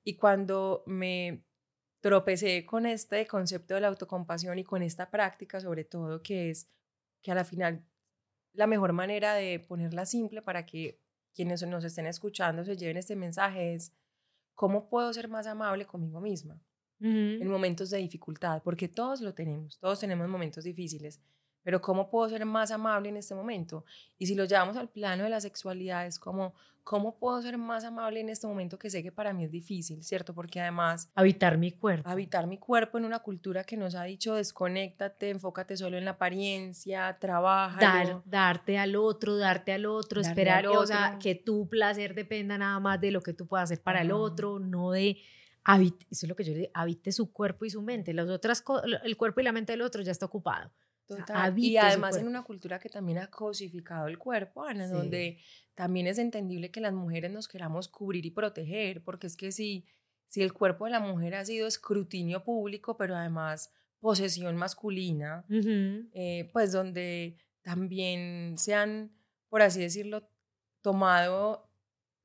[0.03, 1.45] y cuando me
[2.01, 6.69] tropecé con este concepto de la autocompasión y con esta práctica sobre todo, que es
[7.21, 7.85] que a la final
[8.53, 11.01] la mejor manera de ponerla simple para que
[11.33, 13.93] quienes nos estén escuchando se lleven este mensaje es
[14.53, 16.61] cómo puedo ser más amable conmigo misma
[16.99, 21.19] en momentos de dificultad, porque todos lo tenemos, todos tenemos momentos difíciles,
[21.63, 23.85] pero ¿cómo puedo ser más amable en este momento?
[24.17, 27.83] Y si lo llevamos al plano de la sexualidad, es como, ¿cómo puedo ser más
[27.83, 30.33] amable en este momento que sé que para mí es difícil, ¿cierto?
[30.33, 31.09] Porque además...
[31.15, 32.09] Habitar mi cuerpo.
[32.09, 36.11] Habitar mi cuerpo en una cultura que nos ha dicho desconéctate, enfócate solo en la
[36.11, 37.79] apariencia, trabaja.
[37.79, 42.79] Dar, darte al otro, darte al otro, esperar O sea, que tu placer dependa nada
[42.79, 45.17] más de lo que tú puedas hacer para el otro, no de...
[45.65, 48.13] Habite, eso es lo que yo digo, habite su cuerpo y su mente.
[48.13, 48.65] Las otras
[49.05, 50.69] el cuerpo y la mente del otro ya está ocupado
[51.55, 55.39] y además en una cultura que también ha cosificado el cuerpo, Ana, donde
[55.75, 59.85] también es entendible que las mujeres nos queramos cubrir y proteger, porque es que si,
[60.27, 66.49] si el cuerpo de la mujer ha sido escrutinio público, pero además posesión masculina, eh,
[66.51, 69.11] pues donde también se han,
[69.49, 70.29] por así decirlo,
[70.81, 71.69] tomado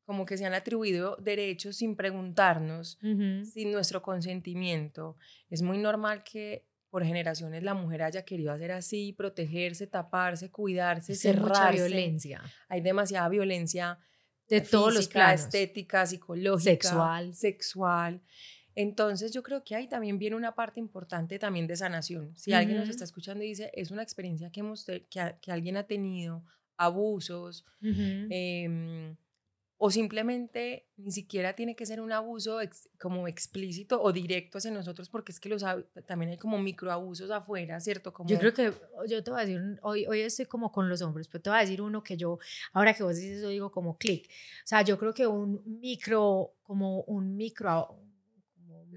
[0.05, 2.99] como que se han atribuido derechos sin preguntarnos,
[3.45, 5.17] sin nuestro consentimiento.
[5.51, 6.67] Es muy normal que
[6.99, 11.47] por generaciones la mujer haya querido hacer así, protegerse, taparse, cuidarse, cerrarse.
[11.47, 12.43] Mucha violencia.
[12.69, 14.01] Hay demasiada violencia
[14.49, 15.43] de todos los planos.
[15.43, 18.21] estética, psicológica, sexual, sexual.
[18.75, 22.37] Entonces yo creo que ahí también viene una parte importante también de sanación.
[22.37, 25.77] Si alguien nos está escuchando y dice, es una experiencia que, hemos que, que, alguien
[25.77, 26.45] ha tenido,
[26.77, 27.65] abusos,
[29.81, 32.59] o simplemente ni siquiera tiene que ser un abuso
[32.99, 35.65] como explícito o directo hacia nosotros, porque es que los,
[36.05, 38.13] también hay como microabusos afuera, ¿cierto?
[38.13, 38.29] Como...
[38.29, 38.73] Yo creo que,
[39.07, 41.59] yo te voy a decir, hoy, hoy estoy como con los hombres, pero te voy
[41.59, 42.41] a decir uno que yo,
[42.73, 44.29] ahora que vos dices eso, digo como clic.
[44.65, 48.01] O sea, yo creo que un micro, como un micro...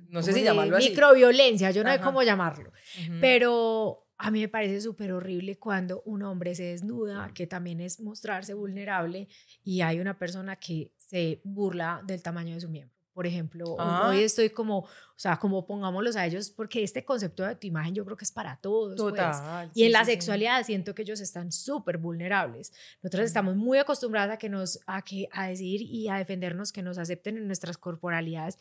[0.09, 0.89] no sé si llamarlo así.
[0.89, 2.71] Microviolencia, yo no sé cómo llamarlo,
[3.19, 7.99] pero a mí me parece súper horrible cuando un hombre se desnuda, que también es
[7.99, 9.27] mostrarse vulnerable,
[9.63, 12.95] y hay una persona que se burla del tamaño de su miembro.
[13.13, 14.13] Por ejemplo, hoy ah.
[14.21, 18.05] estoy como, o sea, como pongámoslos a ellos, porque este concepto de tu imagen yo
[18.05, 18.95] creo que es para todos.
[18.95, 19.11] Pues.
[19.11, 19.69] Total.
[19.73, 22.71] Y en la sexualidad siento que ellos están súper vulnerables.
[23.01, 26.83] Nosotros estamos muy acostumbradas a que nos, a que, a decir y a defendernos que
[26.83, 28.59] nos acepten en nuestras corporalidades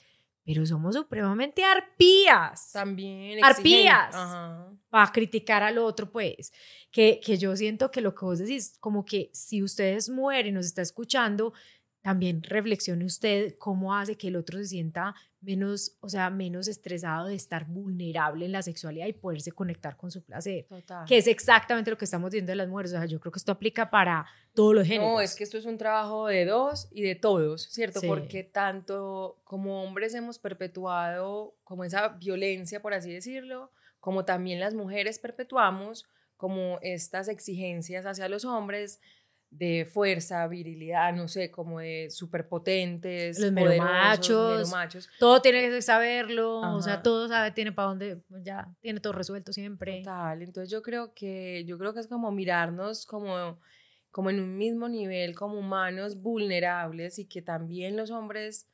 [0.53, 2.73] pero somos supremamente arpías.
[2.73, 3.39] También.
[3.45, 4.13] Arpías.
[4.89, 6.53] Para criticar al otro, pues.
[6.91, 10.57] Que, que yo siento que lo que vos decís, como que si ustedes mueren y
[10.57, 11.53] nos está escuchando,
[12.03, 17.29] también reflexione usted cómo hace que el otro se sienta menos, o sea, menos estresado
[17.29, 20.67] de estar vulnerable en la sexualidad y poderse conectar con su placer.
[20.69, 21.07] Total.
[21.07, 22.93] Que es exactamente lo que estamos diciendo de las mujeres.
[22.93, 25.13] O sea, yo creo que esto aplica para todos los géneros.
[25.13, 28.01] No, es que esto es un trabajo de dos y de todos, ¿cierto?
[28.07, 34.75] Porque tanto como hombres hemos perpetuado como esa violencia, por así decirlo, como también las
[34.75, 38.99] mujeres perpetuamos como estas exigencias hacia los hombres
[39.51, 45.09] de fuerza, virilidad, no sé, como de superpotentes, los machos, machos.
[45.19, 49.53] Todo tiene que saberlo, o sea, todo sabe, tiene para dónde, ya tiene todo resuelto
[49.53, 49.99] siempre.
[49.99, 53.59] Total, entonces yo creo que yo creo que es como mirarnos como
[54.13, 58.69] como en un mismo nivel como humanos vulnerables y que también los hombres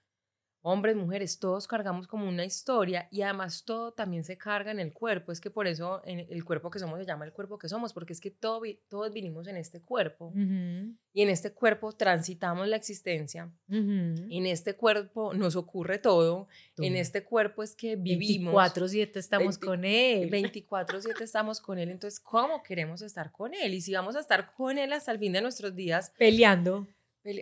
[0.68, 4.92] hombres, mujeres, todos cargamos como una historia y además todo también se carga en el
[4.92, 5.31] cuerpo.
[5.31, 7.92] Es que por eso en el cuerpo que somos se llama el cuerpo que somos,
[7.92, 12.76] porque es que todo, todos vinimos en este cuerpo y en este cuerpo transitamos la
[12.76, 13.50] existencia.
[13.68, 16.48] En este cuerpo nos ocurre todo.
[16.79, 18.52] En este cuerpo es que vivimos.
[18.52, 20.31] 24/7 estamos con él.
[20.31, 21.90] 24/7 estamos con él.
[21.90, 23.72] Entonces, ¿cómo queremos estar con él?
[23.72, 26.12] Y si vamos a estar con él hasta el fin de nuestros días.
[26.18, 26.88] Peleando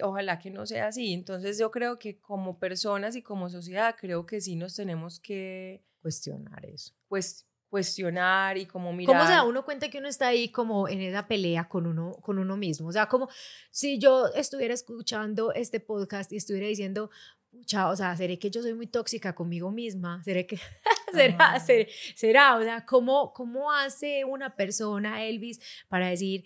[0.02, 1.12] Ojalá que no sea así.
[1.12, 5.84] Entonces yo creo que como personas y como sociedad creo que sí nos tenemos que
[6.00, 6.92] cuestionar eso.
[7.08, 9.16] Pues cuestionar y como mirar.
[9.16, 12.12] ¿Cómo se da uno cuenta que uno está ahí como en esa pelea con uno,
[12.22, 12.86] con uno mismo?
[12.86, 13.28] O sea, como
[13.72, 17.10] si yo estuviera escuchando este podcast y estuviera diciendo,
[17.50, 20.22] pucha, o sea, ¿seré que yo soy muy tóxica conmigo misma?
[20.22, 20.56] ¿Seré que
[21.12, 22.56] será, será, será?
[22.58, 26.44] O sea, ¿cómo, ¿cómo hace una persona, Elvis, para decir,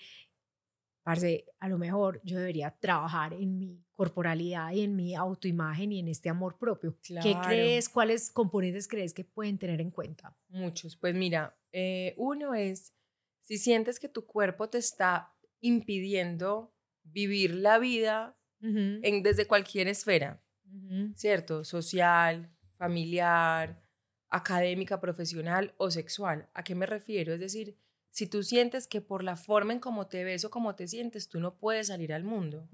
[1.61, 6.09] a lo mejor yo debería trabajar en mi corporalidad y en mi autoimagen y en
[6.09, 6.97] este amor propio.
[7.03, 7.89] ¿Qué crees?
[7.89, 10.37] ¿Cuáles componentes crees que pueden tener en cuenta?
[10.49, 10.97] Muchos.
[10.97, 12.95] Pues mira, eh, uno es,
[13.41, 20.43] si sientes que tu cuerpo te está impidiendo vivir la vida en, desde cualquier esfera,
[21.15, 21.65] ¿cierto?
[21.65, 23.81] Social, familiar,
[24.29, 26.49] académica, profesional o sexual.
[26.55, 27.33] ¿A qué me refiero?
[27.33, 27.77] Es decir,
[28.11, 31.29] si tú sientes que por la forma en cómo te ves o cómo te sientes,
[31.29, 32.69] tú no puedes salir al mundo,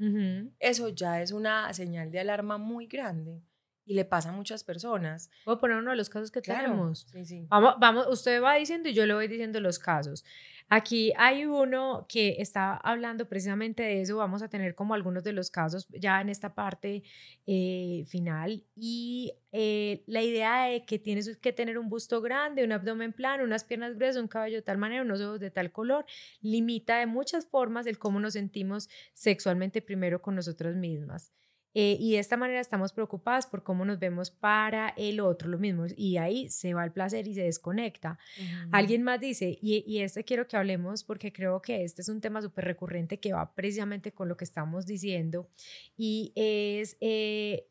[0.60, 3.42] eso ya es una señal de alarma muy grande.
[3.86, 5.30] Y le pasa a muchas personas.
[5.44, 7.06] Voy a poner uno de los casos que Claro, tenemos.
[7.12, 7.46] sí, sí.
[7.50, 10.24] Vamos, vamos, usted va diciendo y yo le voy diciendo los casos.
[10.70, 14.16] Aquí hay uno que está hablando precisamente de eso.
[14.16, 17.02] Vamos a tener como algunos de los casos ya en esta parte
[17.46, 18.64] eh, final.
[18.74, 23.44] Y eh, la idea de que tienes que tener un busto grande, un abdomen plano,
[23.44, 26.06] unas piernas gruesas, un cabello de tal manera, unos ojos de tal color,
[26.40, 31.30] limita de muchas formas el cómo nos sentimos sexualmente primero con nosotras mismas.
[31.74, 35.58] Eh, y de esta manera estamos preocupadas por cómo nos vemos para el otro, lo
[35.58, 35.86] mismo.
[35.96, 38.18] Y ahí se va el placer y se desconecta.
[38.70, 42.20] Alguien más dice, y, y este quiero que hablemos porque creo que este es un
[42.20, 45.48] tema súper recurrente que va precisamente con lo que estamos diciendo,
[45.96, 47.68] y es eh,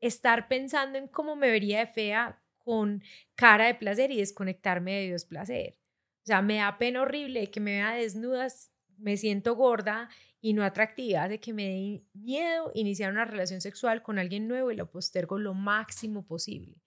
[0.00, 3.02] estar pensando en cómo me vería de fea con
[3.34, 5.78] cara de placer y desconectarme de Dios placer.
[6.22, 10.08] O sea, me da pena horrible que me vea desnudas, me siento gorda
[10.40, 14.70] y no atractiva, de que me dé miedo iniciar una relación sexual con alguien nuevo
[14.70, 16.80] y lo postergo lo máximo posible.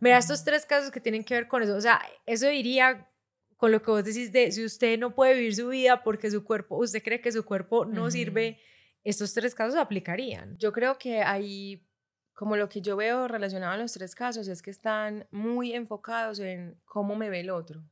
[0.00, 3.08] Mira, estos tres casos que tienen que ver con eso, o sea, eso iría
[3.56, 6.44] con lo que vos decís de si usted no puede vivir su vida porque su
[6.44, 8.58] cuerpo, usted cree que su cuerpo no sirve,
[9.04, 10.56] estos tres casos aplicarían.
[10.58, 11.86] Yo creo que ahí,
[12.34, 16.38] como lo que yo veo relacionado a los tres casos, es que están muy enfocados
[16.40, 17.84] en cómo me ve el otro,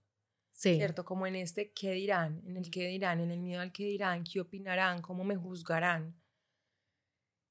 [0.55, 0.77] Sí.
[0.77, 1.05] ¿cierto?
[1.05, 4.23] Como en este qué dirán, en el qué dirán, en el miedo al qué dirán,
[4.23, 6.15] qué opinarán, cómo me juzgarán.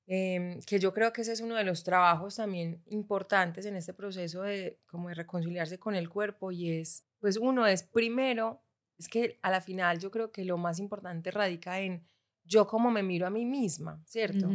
[0.07, 3.93] Em, que yo creo que ese es uno de los trabajos también importantes en este
[3.93, 8.63] proceso de como de reconciliarse con el cuerpo y es, pues uno es primero,
[8.97, 12.05] es que a la final yo creo que lo más importante radica en
[12.45, 14.49] yo cómo me miro a mí misma, ¿cierto?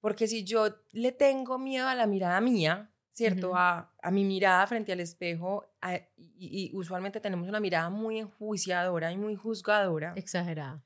[0.00, 3.56] Porque si yo le tengo miedo a la mirada mía, ¿cierto?
[3.56, 8.18] A, a mi mirada frente al espejo, a- y, y usualmente tenemos una mirada muy
[8.18, 10.84] enjuiciadora y muy juzgadora, Exagerada.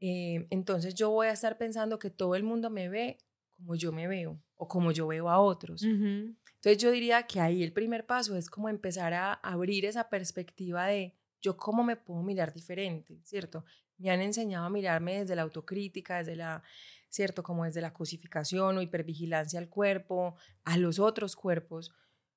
[0.00, 3.18] eh, entonces yo voy a estar pensando que todo el mundo me ve
[3.56, 5.82] como yo me veo o como yo veo a otros.
[5.82, 10.86] Entonces yo diría que ahí el primer paso es como empezar a abrir esa perspectiva
[10.86, 13.64] de yo cómo me puedo mirar diferente, ¿cierto?
[13.96, 16.62] Me han enseñado a mirarme desde la autocrítica, desde la,
[17.08, 17.42] ¿cierto?
[17.42, 21.92] Como desde la cosificación o hipervigilancia al cuerpo, a los otros cuerpos.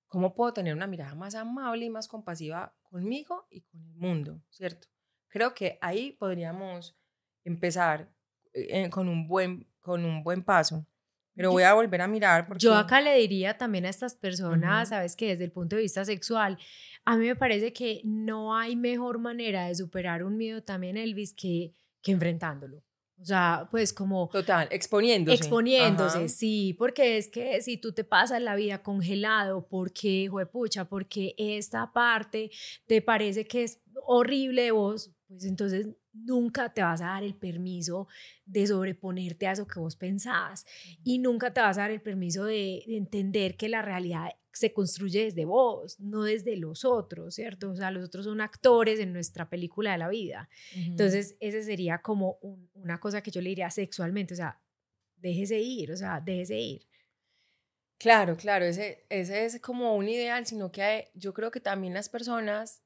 [0.07, 4.41] ¿Cómo puedo tener una mirada más amable y más compasiva conmigo y con el mundo,
[4.49, 4.88] ¿cierto?
[5.29, 6.97] Creo que ahí podríamos
[7.43, 8.12] empezar
[8.53, 10.86] eh, con, un buen, con un buen paso.
[11.34, 12.62] Pero voy a volver a mirar porque...
[12.62, 16.03] Yo acá le diría también a estas personas, sabes que desde el punto de vista
[16.03, 16.57] sexual,
[17.05, 21.34] a mí me parece que no hay mejor manera de superar un miedo también, Elvis,
[21.34, 22.84] que, que enfrentándolo.
[23.21, 25.36] O sea, pues como Total, exponiéndose.
[25.36, 26.27] exponiéndose, Ajá.
[26.27, 31.93] sí, porque es que si tú te pasas la vida congelado, porque, juepucha, porque esta
[31.93, 32.49] parte
[32.88, 37.36] te parece que es horrible de vos, pues entonces nunca te vas a dar el
[37.36, 38.07] permiso
[38.45, 40.65] de sobreponerte a eso que vos pensás
[41.03, 44.74] y nunca te vas a dar el permiso de, de entender que la realidad se
[44.74, 47.72] construye desde vos, no desde los otros, ¿cierto?
[47.72, 50.50] O sea, los otros son actores en nuestra película de la vida.
[50.90, 54.62] Entonces, ese sería como un- una cosa que yo le diría sexualmente, o sea,
[55.18, 56.88] déjese ir, o sea, déjese ir.
[58.00, 61.94] Claro, claro, ese, ese es como un ideal, sino que hay- yo creo que también
[61.94, 62.82] las personas,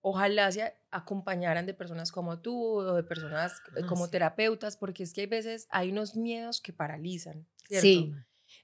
[0.00, 4.10] ojalá se acompañaran de personas como tú o de personas eh, Ah, como sí.
[4.10, 8.12] terapeutas, porque es que hay veces hay unos miedos que paralizan, ¿cierto?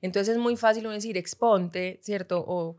[0.06, 2.44] Entonces es muy fácil uno decir, exponte, ¿cierto?
[2.46, 2.76] O,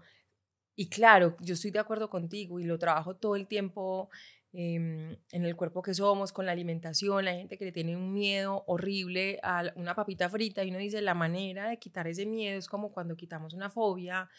[0.75, 4.09] y claro, yo estoy de acuerdo contigo y lo trabajo todo el tiempo
[4.53, 8.13] em, en el cuerpo que somos, con la alimentación, la gente que le tiene un
[8.13, 12.57] miedo horrible a una papita frita y uno dice, la manera de quitar ese miedo
[12.57, 14.29] es como cuando quitamos una fobia,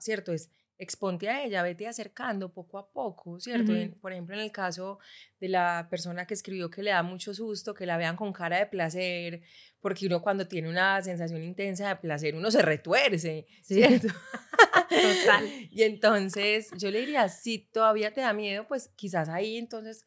[0.00, 0.32] ¿cierto?
[0.32, 3.72] Es exponte a ella, vete acercando poco a poco, ¿cierto?
[3.74, 4.98] En- por ejemplo, en el caso
[5.40, 8.58] de la persona que escribió que le da mucho susto, que la vean con cara
[8.58, 9.42] de placer,
[9.80, 13.46] porque uno cuando tiene una sensación intensa de placer, uno se retuerce.
[13.62, 14.08] ¿cierto?
[14.88, 15.44] Total.
[15.70, 20.04] Y entonces yo le diría, si todavía te da miedo, pues quizás ahí entonces,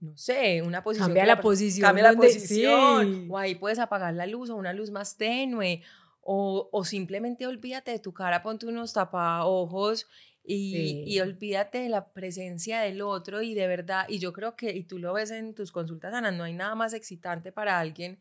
[0.00, 1.08] no sé, una posición.
[1.08, 3.14] Cambia la posición Cambia la donde- posición.
[3.24, 3.26] sí.
[3.30, 5.82] O ahí puedes apagar la luz o una luz más tenue.
[6.26, 10.06] O, o simplemente olvídate de tu cara, ponte unos tapaojos
[10.42, 11.20] y, y Sí.
[11.20, 14.98] olvídate de la presencia del otro y de verdad, y yo creo que, y tú
[14.98, 18.20] lo ves en tus consultas, Ana, no hay nada más excitante para alguien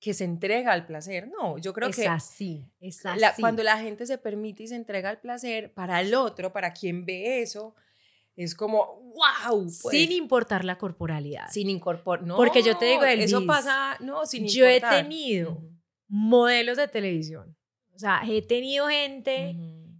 [0.00, 1.28] que se entrega al placer.
[1.28, 3.20] No, yo creo es que así, es así.
[3.20, 6.72] la- cuando la gente se permite y se entrega al placer, para el otro, para
[6.74, 7.74] quien ve eso,
[8.36, 9.12] es como,
[9.48, 11.48] wow, sin importar la corporalidad.
[11.50, 12.26] sin incorporar.
[12.26, 15.02] No, Porque yo te digo, eso pasa, no, sin yo he importar.
[15.04, 15.62] tenido
[16.14, 17.56] modelos de televisión.
[17.92, 19.56] O sea, he tenido gente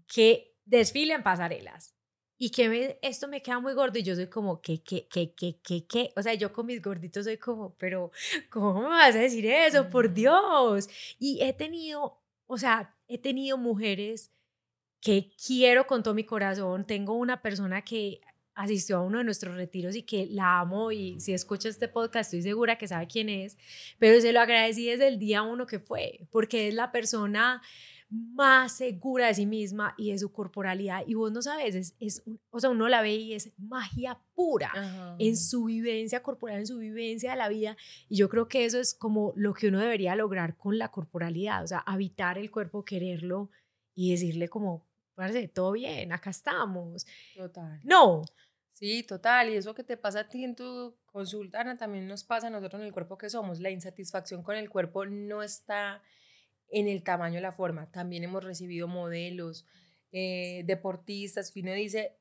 [0.06, 1.94] que desfila en pasarelas
[2.38, 5.34] y que me- esto me queda muy gordo y yo soy como, ¿qué, qué, qué,
[5.34, 6.12] qué, qué, qué?
[6.16, 8.12] O sea, yo con mis gorditos soy como, pero
[8.50, 9.90] ¿cómo me vas a decir eso?
[9.90, 10.14] Por.
[10.14, 10.88] Dios.
[11.18, 14.30] Y he tenido o sea, he tenido mujeres
[15.00, 16.86] que quiero con todo mi corazón.
[16.86, 18.20] Tengo una persona que
[18.54, 22.32] asistió a uno de nuestros retiros y que la amo y si escucha este podcast
[22.32, 23.56] estoy segura que sabe quién es,
[23.98, 27.62] pero se lo agradecí desde el día uno que fue, porque es la persona
[28.10, 32.22] más segura de sí misma y de su corporalidad y vos no sabes, es, es
[32.50, 36.78] o sea, uno la ve y es magia pura en su vivencia corporal, en su
[36.78, 37.76] vivencia de la vida
[38.08, 41.64] y yo creo que eso es como lo que uno debería lograr con la corporalidad,
[41.64, 43.50] o sea, habitar el cuerpo, quererlo
[43.96, 47.06] y decirle como, parece, todo bien, acá estamos.
[47.36, 47.80] Total.
[47.84, 48.24] No,
[48.74, 49.50] Sí, total.
[49.50, 52.50] Y eso que te pasa a ti en tu consulta, Ana, también nos pasa a
[52.50, 53.60] nosotros en el cuerpo que somos.
[53.60, 56.02] La insatisfacción con el cuerpo no está
[56.68, 57.90] en el tamaño la forma.
[57.92, 59.64] También hemos recibido modelos,
[60.10, 62.16] eh, deportistas, que uno dice,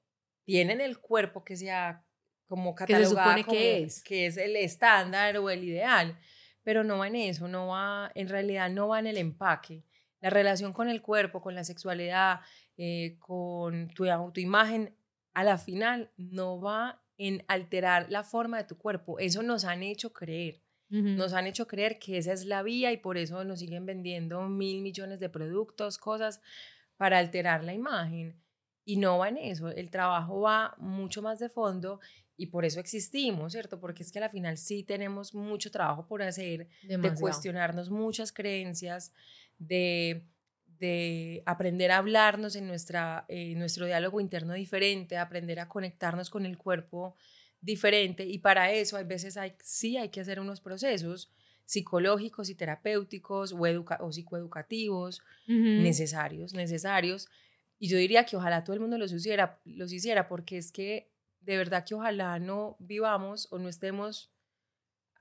[0.45, 2.05] tienen el cuerpo que sea
[2.47, 4.03] como catalogado como, que es?
[4.03, 6.19] que es el estándar o el ideal,
[6.61, 9.83] pero no va en eso, no va, en realidad no va en el empaque.
[10.21, 12.41] La relación con el cuerpo, con la sexualidad,
[12.77, 14.95] eh, con tu autoimagen
[15.33, 19.19] a la final no va en alterar la forma de tu cuerpo.
[19.19, 20.61] Eso nos han hecho creer.
[20.89, 24.47] Nos han hecho creer que esa es la vía y por eso nos siguen vendiendo
[24.47, 26.39] mil millones de productos, cosas
[26.97, 28.39] para alterar la imagen.
[28.85, 29.69] Y no va en eso.
[29.69, 31.99] El trabajo va mucho más de fondo
[32.37, 33.79] y por eso existimos, ¿cierto?
[33.79, 38.31] Porque es que a la final sí tenemos mucho trabajo por hacer, de cuestionarnos muchas
[38.31, 39.13] creencias,
[39.57, 40.27] de
[40.79, 46.45] de aprender a hablarnos en nuestra, eh, nuestro diálogo interno diferente, aprender a conectarnos con
[46.45, 47.15] el cuerpo
[47.61, 51.31] diferente y para eso hay veces hay, sí hay que hacer unos procesos
[51.65, 57.29] psicológicos y terapéuticos o, educa o psicoeducativos necesarios, necesarios.
[57.79, 61.09] Y yo diría que ojalá todo el mundo los hiciera, los hiciera porque es que
[61.39, 64.31] de verdad que ojalá no vivamos o no estemos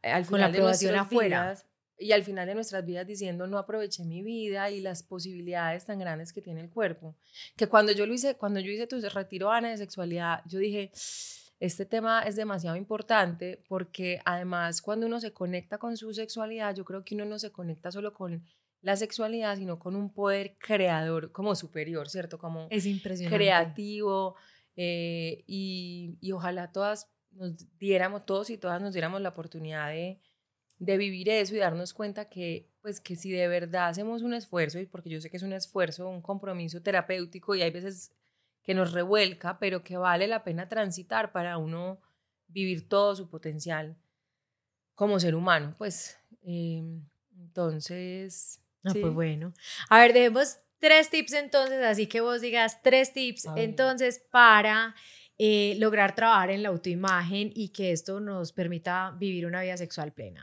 [0.02, 1.56] al final de nuestras afuera
[1.98, 5.98] y al final de nuestras vidas diciendo no aproveché mi vida y las posibilidades tan
[5.98, 7.16] grandes que tiene el cuerpo.
[7.56, 10.90] Que cuando yo lo hice, cuando yo hice tu retiro Ana de sexualidad, yo dije,
[11.60, 16.84] este tema es demasiado importante porque además cuando uno se conecta con su sexualidad, yo
[16.84, 18.44] creo que uno no se conecta solo con
[18.80, 22.38] la sexualidad, sino con un poder creador como superior, ¿cierto?
[22.38, 23.36] Como es impresionante.
[23.36, 24.34] creativo
[24.74, 30.20] eh, y, y ojalá todas nos diéramos, todos y todas nos diéramos la oportunidad de
[30.82, 34.80] de vivir eso y darnos cuenta que, pues, que si de verdad hacemos un esfuerzo,
[34.80, 38.10] y porque yo sé que es un esfuerzo, un compromiso terapéutico y hay veces
[38.64, 42.00] que nos revuelca, pero que vale la pena transitar para uno
[42.48, 43.96] vivir todo su potencial
[44.96, 47.04] como ser humano, pues, em,
[47.38, 48.60] entonces...
[48.84, 49.54] Ah, pues bueno.
[49.88, 54.96] A ver, dejemos tres tips entonces, así que vos digas tres tips entonces para
[55.38, 60.12] eh, lograr trabajar en la autoimagen y que esto nos permita vivir una vida sexual
[60.12, 60.42] plena.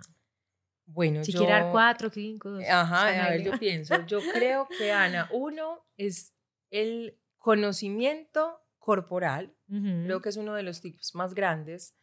[0.92, 1.40] Bueno, si yo...
[1.40, 2.58] quiere dar cuatro, cinco.
[2.68, 3.96] Ajá, a ver, yo pienso.
[4.06, 6.34] Yo creo que, Ana, uno es
[6.72, 9.56] el conocimiento corporal.
[9.68, 11.96] Creo que es uno de los tips más grandes.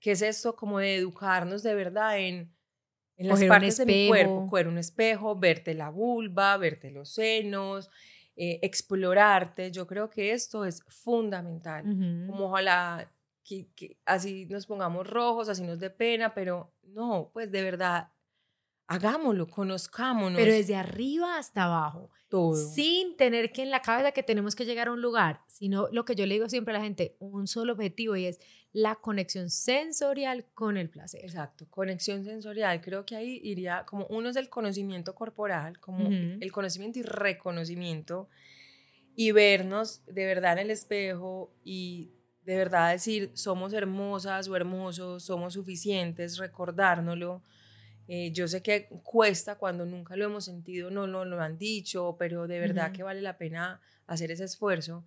[0.00, 2.52] Que es esto como de educarnos de verdad en,
[3.16, 4.48] en las partes de mi cuerpo.
[4.48, 7.88] Coger un espejo, verte la vulva, verte los senos,
[8.34, 9.70] eh, explorarte.
[9.70, 11.84] Yo creo que esto es fundamental.
[11.84, 13.10] Como ojalá
[13.44, 18.10] que, que, así nos pongamos rojos, así nos dé pena, pero no, pues de verdad
[18.86, 20.38] hagámoslo, conozcámonos.
[20.38, 22.10] Pero desde arriba hasta abajo.
[22.28, 22.56] Todo.
[22.56, 26.04] Sin tener que en la cabeza que tenemos que llegar a un lugar, sino lo
[26.04, 28.40] que yo le digo siempre a la gente, un solo objetivo y es
[28.72, 31.24] la conexión sensorial con el placer.
[31.24, 32.80] Exacto, conexión sensorial.
[32.80, 38.28] Creo que ahí iría como uno es el conocimiento corporal, como el conocimiento y reconocimiento
[39.14, 42.12] y vernos de verdad en el espejo y
[42.44, 47.42] de verdad decir somos hermosas o hermosos, somos suficientes, recordárnoslo
[48.08, 52.16] eh, yo sé que cuesta cuando nunca lo hemos sentido, no, no lo han dicho,
[52.18, 55.04] pero de verdad que vale la pena hacer ese esfuerzo,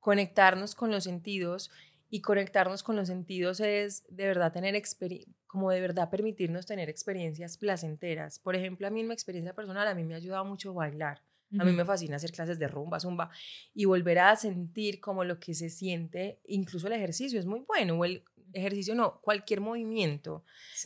[0.00, 1.70] conectarnos con los sentidos
[2.10, 4.80] y conectarnos con los sentidos es de verdad tener
[5.46, 8.38] como de verdad permitirnos tener experiencias placenteras.
[8.38, 11.22] Por ejemplo, a mí en mi experiencia personal, a mí me ha ayudado mucho bailar.
[11.58, 13.30] A mí me fascina hacer clases de rumba, zumba
[13.74, 17.98] y volver a sentir como lo que se siente, incluso el ejercicio es muy bueno,
[17.98, 20.44] o el ejercicio no, cualquier movimiento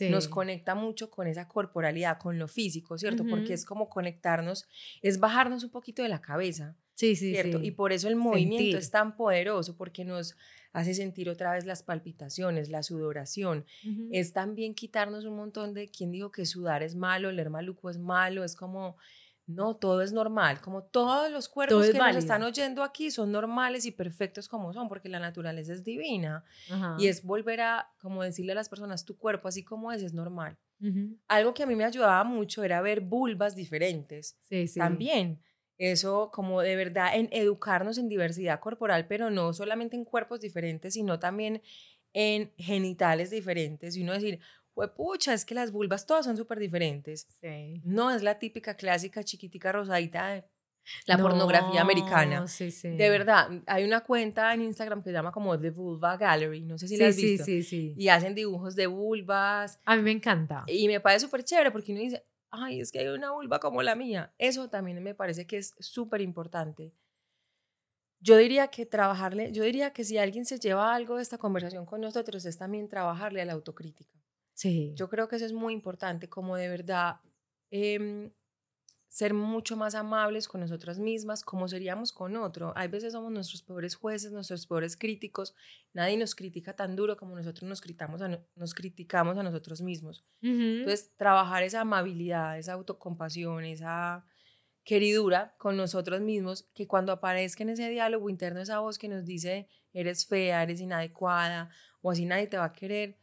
[0.09, 3.25] nos conecta mucho con esa corporalidad, con lo físico, ¿cierto?
[3.29, 4.67] Porque es como conectarnos,
[5.01, 6.75] es bajarnos un poquito de la cabeza.
[6.93, 7.59] Sí, sí, ¿cierto?
[7.59, 7.67] Sí.
[7.67, 10.35] Y por eso el movimiento es tan poderoso, porque nos
[10.73, 13.65] hace sentir otra vez las palpitaciones, la sudoración.
[14.11, 17.97] Es también quitarnos un montón de, ¿quién dijo que sudar es malo, leer maluco es
[17.97, 18.43] malo?
[18.43, 18.97] Es como
[19.47, 23.85] no, todo es normal, como todos los cuerpos que nos están oyendo aquí son normales
[23.85, 26.43] y perfectos como son, porque la naturaleza es divina.
[26.99, 30.13] Y es volver a, como decirle a las personas, tu cuerpo así como es, es
[30.13, 30.57] normal.
[31.29, 34.37] Algo que a mí me ayudaba mucho era ver vulvas diferentes.
[34.41, 34.79] Sí, sí.
[34.79, 35.41] También.
[35.77, 40.95] eso como de verdad en educarnos en diversidad corporal, pero no solamente en cuerpos diferentes,
[40.95, 41.61] sino también
[42.13, 43.95] en genitales diferentes.
[43.95, 44.39] Y uno decir,
[44.77, 47.27] pues pucha, es que las vulvas todas son súper diferentes.
[47.83, 50.43] No es la típica clásica chiquitica rosadita de
[51.07, 52.45] la pornografía americana.
[52.45, 56.77] De verdad, hay una cuenta en Instagram que se llama como The Vulva Gallery, no
[56.77, 57.43] sé si la has visto.
[57.43, 57.93] Sí, sí, sí.
[57.97, 59.79] Y hacen dibujos de vulvas.
[59.83, 60.63] A mí me encanta.
[60.67, 63.81] Y me parece súper chévere porque uno dice, ay, es que hay una vulva como
[63.81, 64.31] la mía.
[64.37, 66.93] Eso también me parece que es súper importante.
[68.19, 71.87] Yo diría que trabajarle, yo diría que si alguien se lleva algo de esta conversación
[71.87, 74.13] con nosotros es también trabajarle a la autocrítica.
[74.57, 74.91] Sí.
[74.95, 77.21] Yo creo que eso es muy importante, como de verdad
[77.69, 78.31] em,
[79.07, 82.73] ser mucho más amables con nosotras mismas, como seríamos con otro.
[82.75, 85.53] Hay veces somos nuestros peores jueces, nuestros peores críticos.
[85.93, 90.25] Nadie nos critica tan duro como nosotros nos, criticamos a, nos criticamos a nosotros mismos.
[90.41, 94.25] Entonces, trabajar esa amabilidad, esa autocompasión, esa
[94.83, 99.23] queridura con nosotros mismos, que cuando aparezca en ese diálogo interno esa voz que nos
[99.23, 101.69] dice, eres fea, eres inadecuada,
[102.01, 103.19] o así nadie te va a querer,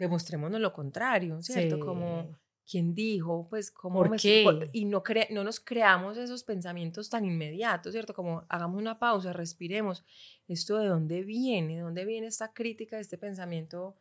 [0.00, 1.78] demostrémonos lo contrario, ¿cierto?
[1.78, 2.36] Como
[2.68, 4.70] quien dijo, pues, como ¿Por qué?
[4.72, 8.14] y no, no nos creamos esos pensamientos tan inmediatos, ¿cierto?
[8.14, 10.04] Como hagamos una pausa, respiremos.
[10.48, 11.76] ¿Esto de dónde viene?
[11.76, 13.96] ¿De dónde viene esta crítica, este pensamiento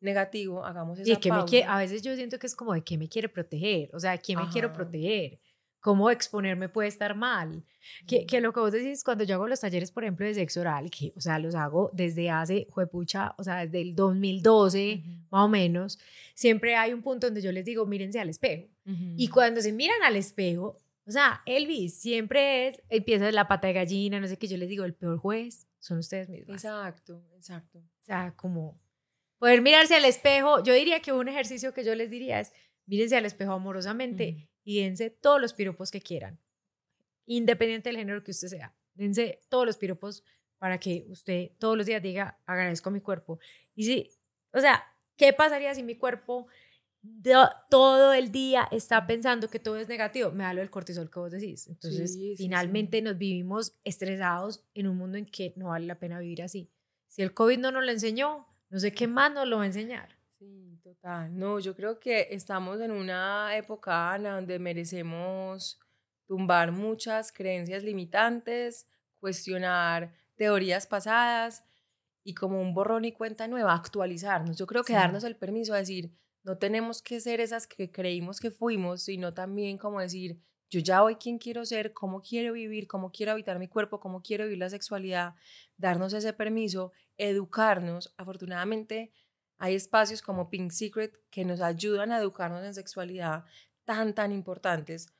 [0.00, 0.64] negativo?
[0.64, 1.52] Hagamos esa y que pausa.
[1.52, 4.16] Me a veces yo siento que es como de qué me quiere proteger, o sea,
[4.18, 5.38] ¿quién me quiero proteger?
[5.82, 7.64] Cómo exponerme puede estar mal.
[8.06, 10.60] Que, que, lo que vos decís, cuando yo hago los talleres, por ejemplo, de sexo
[10.60, 15.44] oral, que, o sea, los hago desde hace, juepucha, o sea, desde el 2012, más
[15.44, 15.98] o menos,
[16.34, 18.68] siempre hay un punto donde yo les digo, mírense al espejo.
[19.16, 23.66] Y cuando se miran al espejo, o sea, Elvis siempre es, empieza de la pata
[23.66, 26.54] de gallina, no sé qué, yo les digo, el peor juez son ustedes mismos.
[26.54, 27.78] Exacto, exacto.
[27.80, 28.80] O sea, como
[29.38, 32.52] poder mirarse al espejo, yo diría que un ejercicio que yo les diría es,
[32.86, 36.38] mírense al espejo amorosamente y dense todos los piropos que quieran,
[37.26, 38.74] independiente del género que usted sea.
[38.94, 40.24] Dense todos los piropos
[40.58, 43.40] para que usted todos los días diga, agradezco a mi cuerpo.
[43.74, 44.10] Y si,
[44.52, 44.84] o sea,
[45.16, 46.46] ¿qué pasaría si mi cuerpo
[47.68, 50.30] todo el día está pensando que todo es negativo?
[50.30, 51.66] Me da lo del cortisol que vos decís.
[51.66, 56.42] Entonces, finalmente nos vivimos estresados en un mundo en que no vale la pena vivir
[56.42, 56.70] así.
[57.08, 59.66] Si el COVID no nos lo enseñó, no sé qué más nos lo va a
[59.66, 60.16] enseñar.
[60.42, 61.38] Sí, total.
[61.38, 65.78] No, yo creo que estamos en una época, Ana, donde merecemos
[66.26, 68.88] tumbar muchas creencias limitantes,
[69.20, 71.62] cuestionar teorías pasadas
[72.24, 74.58] y como un borrón y cuenta nueva, actualizarnos.
[74.58, 76.12] Yo creo que darnos el permiso de decir,
[76.42, 80.40] no tenemos que ser esas que creímos que fuimos, sino también como decir,
[80.70, 84.22] yo ya hoy quién quiero ser, cómo quiero vivir, cómo quiero habitar mi cuerpo, cómo
[84.22, 85.36] quiero vivir la sexualidad,
[85.76, 88.12] darnos ese permiso, educarnos.
[88.16, 89.12] Afortunadamente,
[89.62, 93.44] hay espacios como Pink Secret que nos ayudan a educarnos en sexualidad
[93.84, 95.14] tan, tan importantes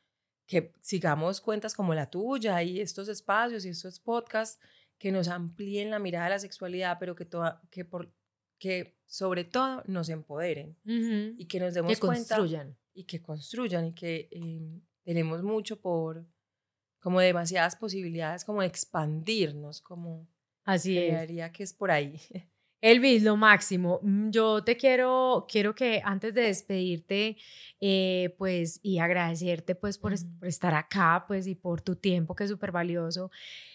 [0.49, 4.59] que sigamos cuentas como la tuya y estos espacios y estos podcasts
[4.99, 8.13] que nos amplíen la mirada de la sexualidad, pero que, toda, que, por,
[8.59, 12.77] que sobre todo nos empoderen y que nos demos que construyan.
[12.95, 16.27] y que construyan y que em, tenemos mucho por,
[16.99, 20.27] como demasiadas posibilidades, como expandirnos, como...
[20.65, 21.29] Así es.
[21.53, 22.21] que es por ahí.
[22.83, 24.01] Elvis, lo máximo.
[24.03, 27.37] Mm, yo te quiero, quiero que antes de despedirte,
[27.81, 32.43] eh, pues, y agradecerte, pues, por, por, estar acá, pues, y por tu tiempo, que
[32.45, 33.31] es súper valioso.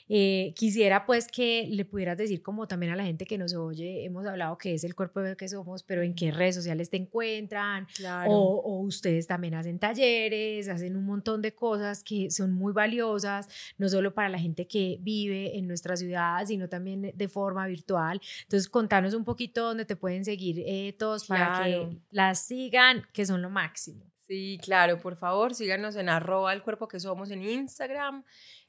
[0.10, 4.06] Eh, quisiera pues que le pudieras decir como también a la gente que nos oye,
[4.06, 7.88] hemos hablado que es el cuerpo que somos, pero en qué redes sociales te encuentran,
[8.28, 13.48] o, o, ustedes también hacen talleres, hacen un montón de cosas que son muy valiosas,
[13.78, 18.22] no solo para la gente que vive en nuestra ciudad, sino también de forma virtual.
[18.44, 23.26] Entonces, contanos un poquito dónde te pueden seguir eh, todos para que las sigan, que
[23.26, 24.06] son lo máximo.
[24.28, 28.26] Sí, claro, por favor, síganos en arroba el cuerpo que somos en Instagram.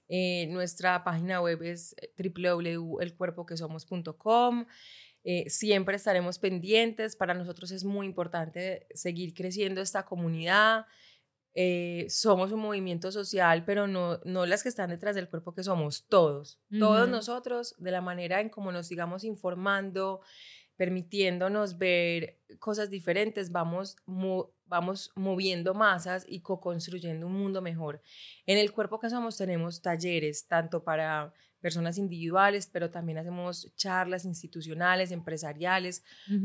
[0.09, 4.67] Eh, nuestra página web es eh, www.elcuerpoquesomos.com.
[5.25, 7.17] Eh, siempre estaremos pendientes.
[7.17, 10.87] Para nosotros es muy importante seguir creciendo esta comunidad.
[12.09, 16.07] somos un movimiento social, pero no, no las que están detrás del cuerpo que somos,
[16.09, 16.61] todos.
[16.71, 20.21] Todos nosotros, de la manera en cómo nos sigamos informando,
[20.79, 23.97] permitiéndonos ver cosas diferentes, vamos,
[24.65, 28.01] vamos moviendo masas y co-construyendo un mundo mejor.
[28.47, 34.25] En el cuerpo que somos tenemos talleres, tanto para personas individuales, pero también hacemos charlas
[34.25, 36.05] institucionales, empresariales,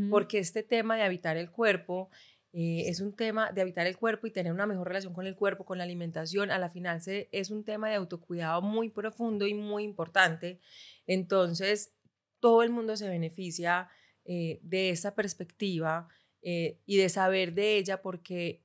[0.10, 2.10] porque este tema de habitar el cuerpo
[2.54, 5.36] eh, es un tema de habitar el cuerpo y tener una mejor relación con el
[5.36, 9.46] cuerpo, con la alimentación, a la final se, es un tema de autocuidado muy profundo
[9.46, 10.60] y muy importante.
[11.06, 11.94] Entonces,
[12.40, 13.90] todo el mundo se beneficia
[14.26, 16.08] eh, de esa perspectiva
[16.42, 18.64] eh, y de saber de ella porque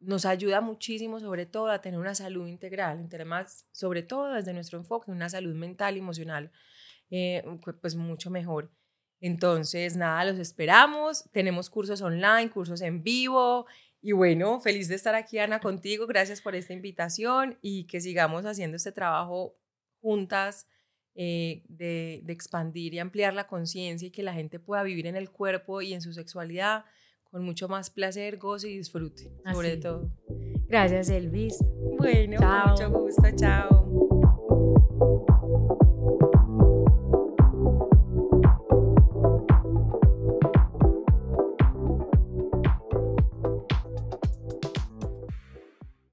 [0.00, 4.78] nos ayuda muchísimo, sobre todo, a tener una salud integral, más, sobre todo desde nuestro
[4.78, 6.52] enfoque, una salud mental y emocional,
[7.10, 7.42] eh,
[7.80, 8.70] pues mucho mejor.
[9.20, 11.28] Entonces, nada, los esperamos.
[11.32, 13.66] Tenemos cursos online, cursos en vivo.
[14.00, 16.06] Y bueno, feliz de estar aquí, Ana, contigo.
[16.06, 19.56] Gracias por esta invitación y que sigamos haciendo este trabajo
[20.00, 20.68] juntas
[21.20, 25.16] eh, de, de expandir y ampliar la conciencia y que la gente pueda vivir en
[25.16, 26.84] el cuerpo y en su sexualidad
[27.24, 30.10] con mucho más placer, gozo y disfrute, sobre todo.
[30.68, 31.58] Gracias, Elvis.
[31.98, 32.38] Bueno,
[32.68, 33.77] mucho gusto, chao.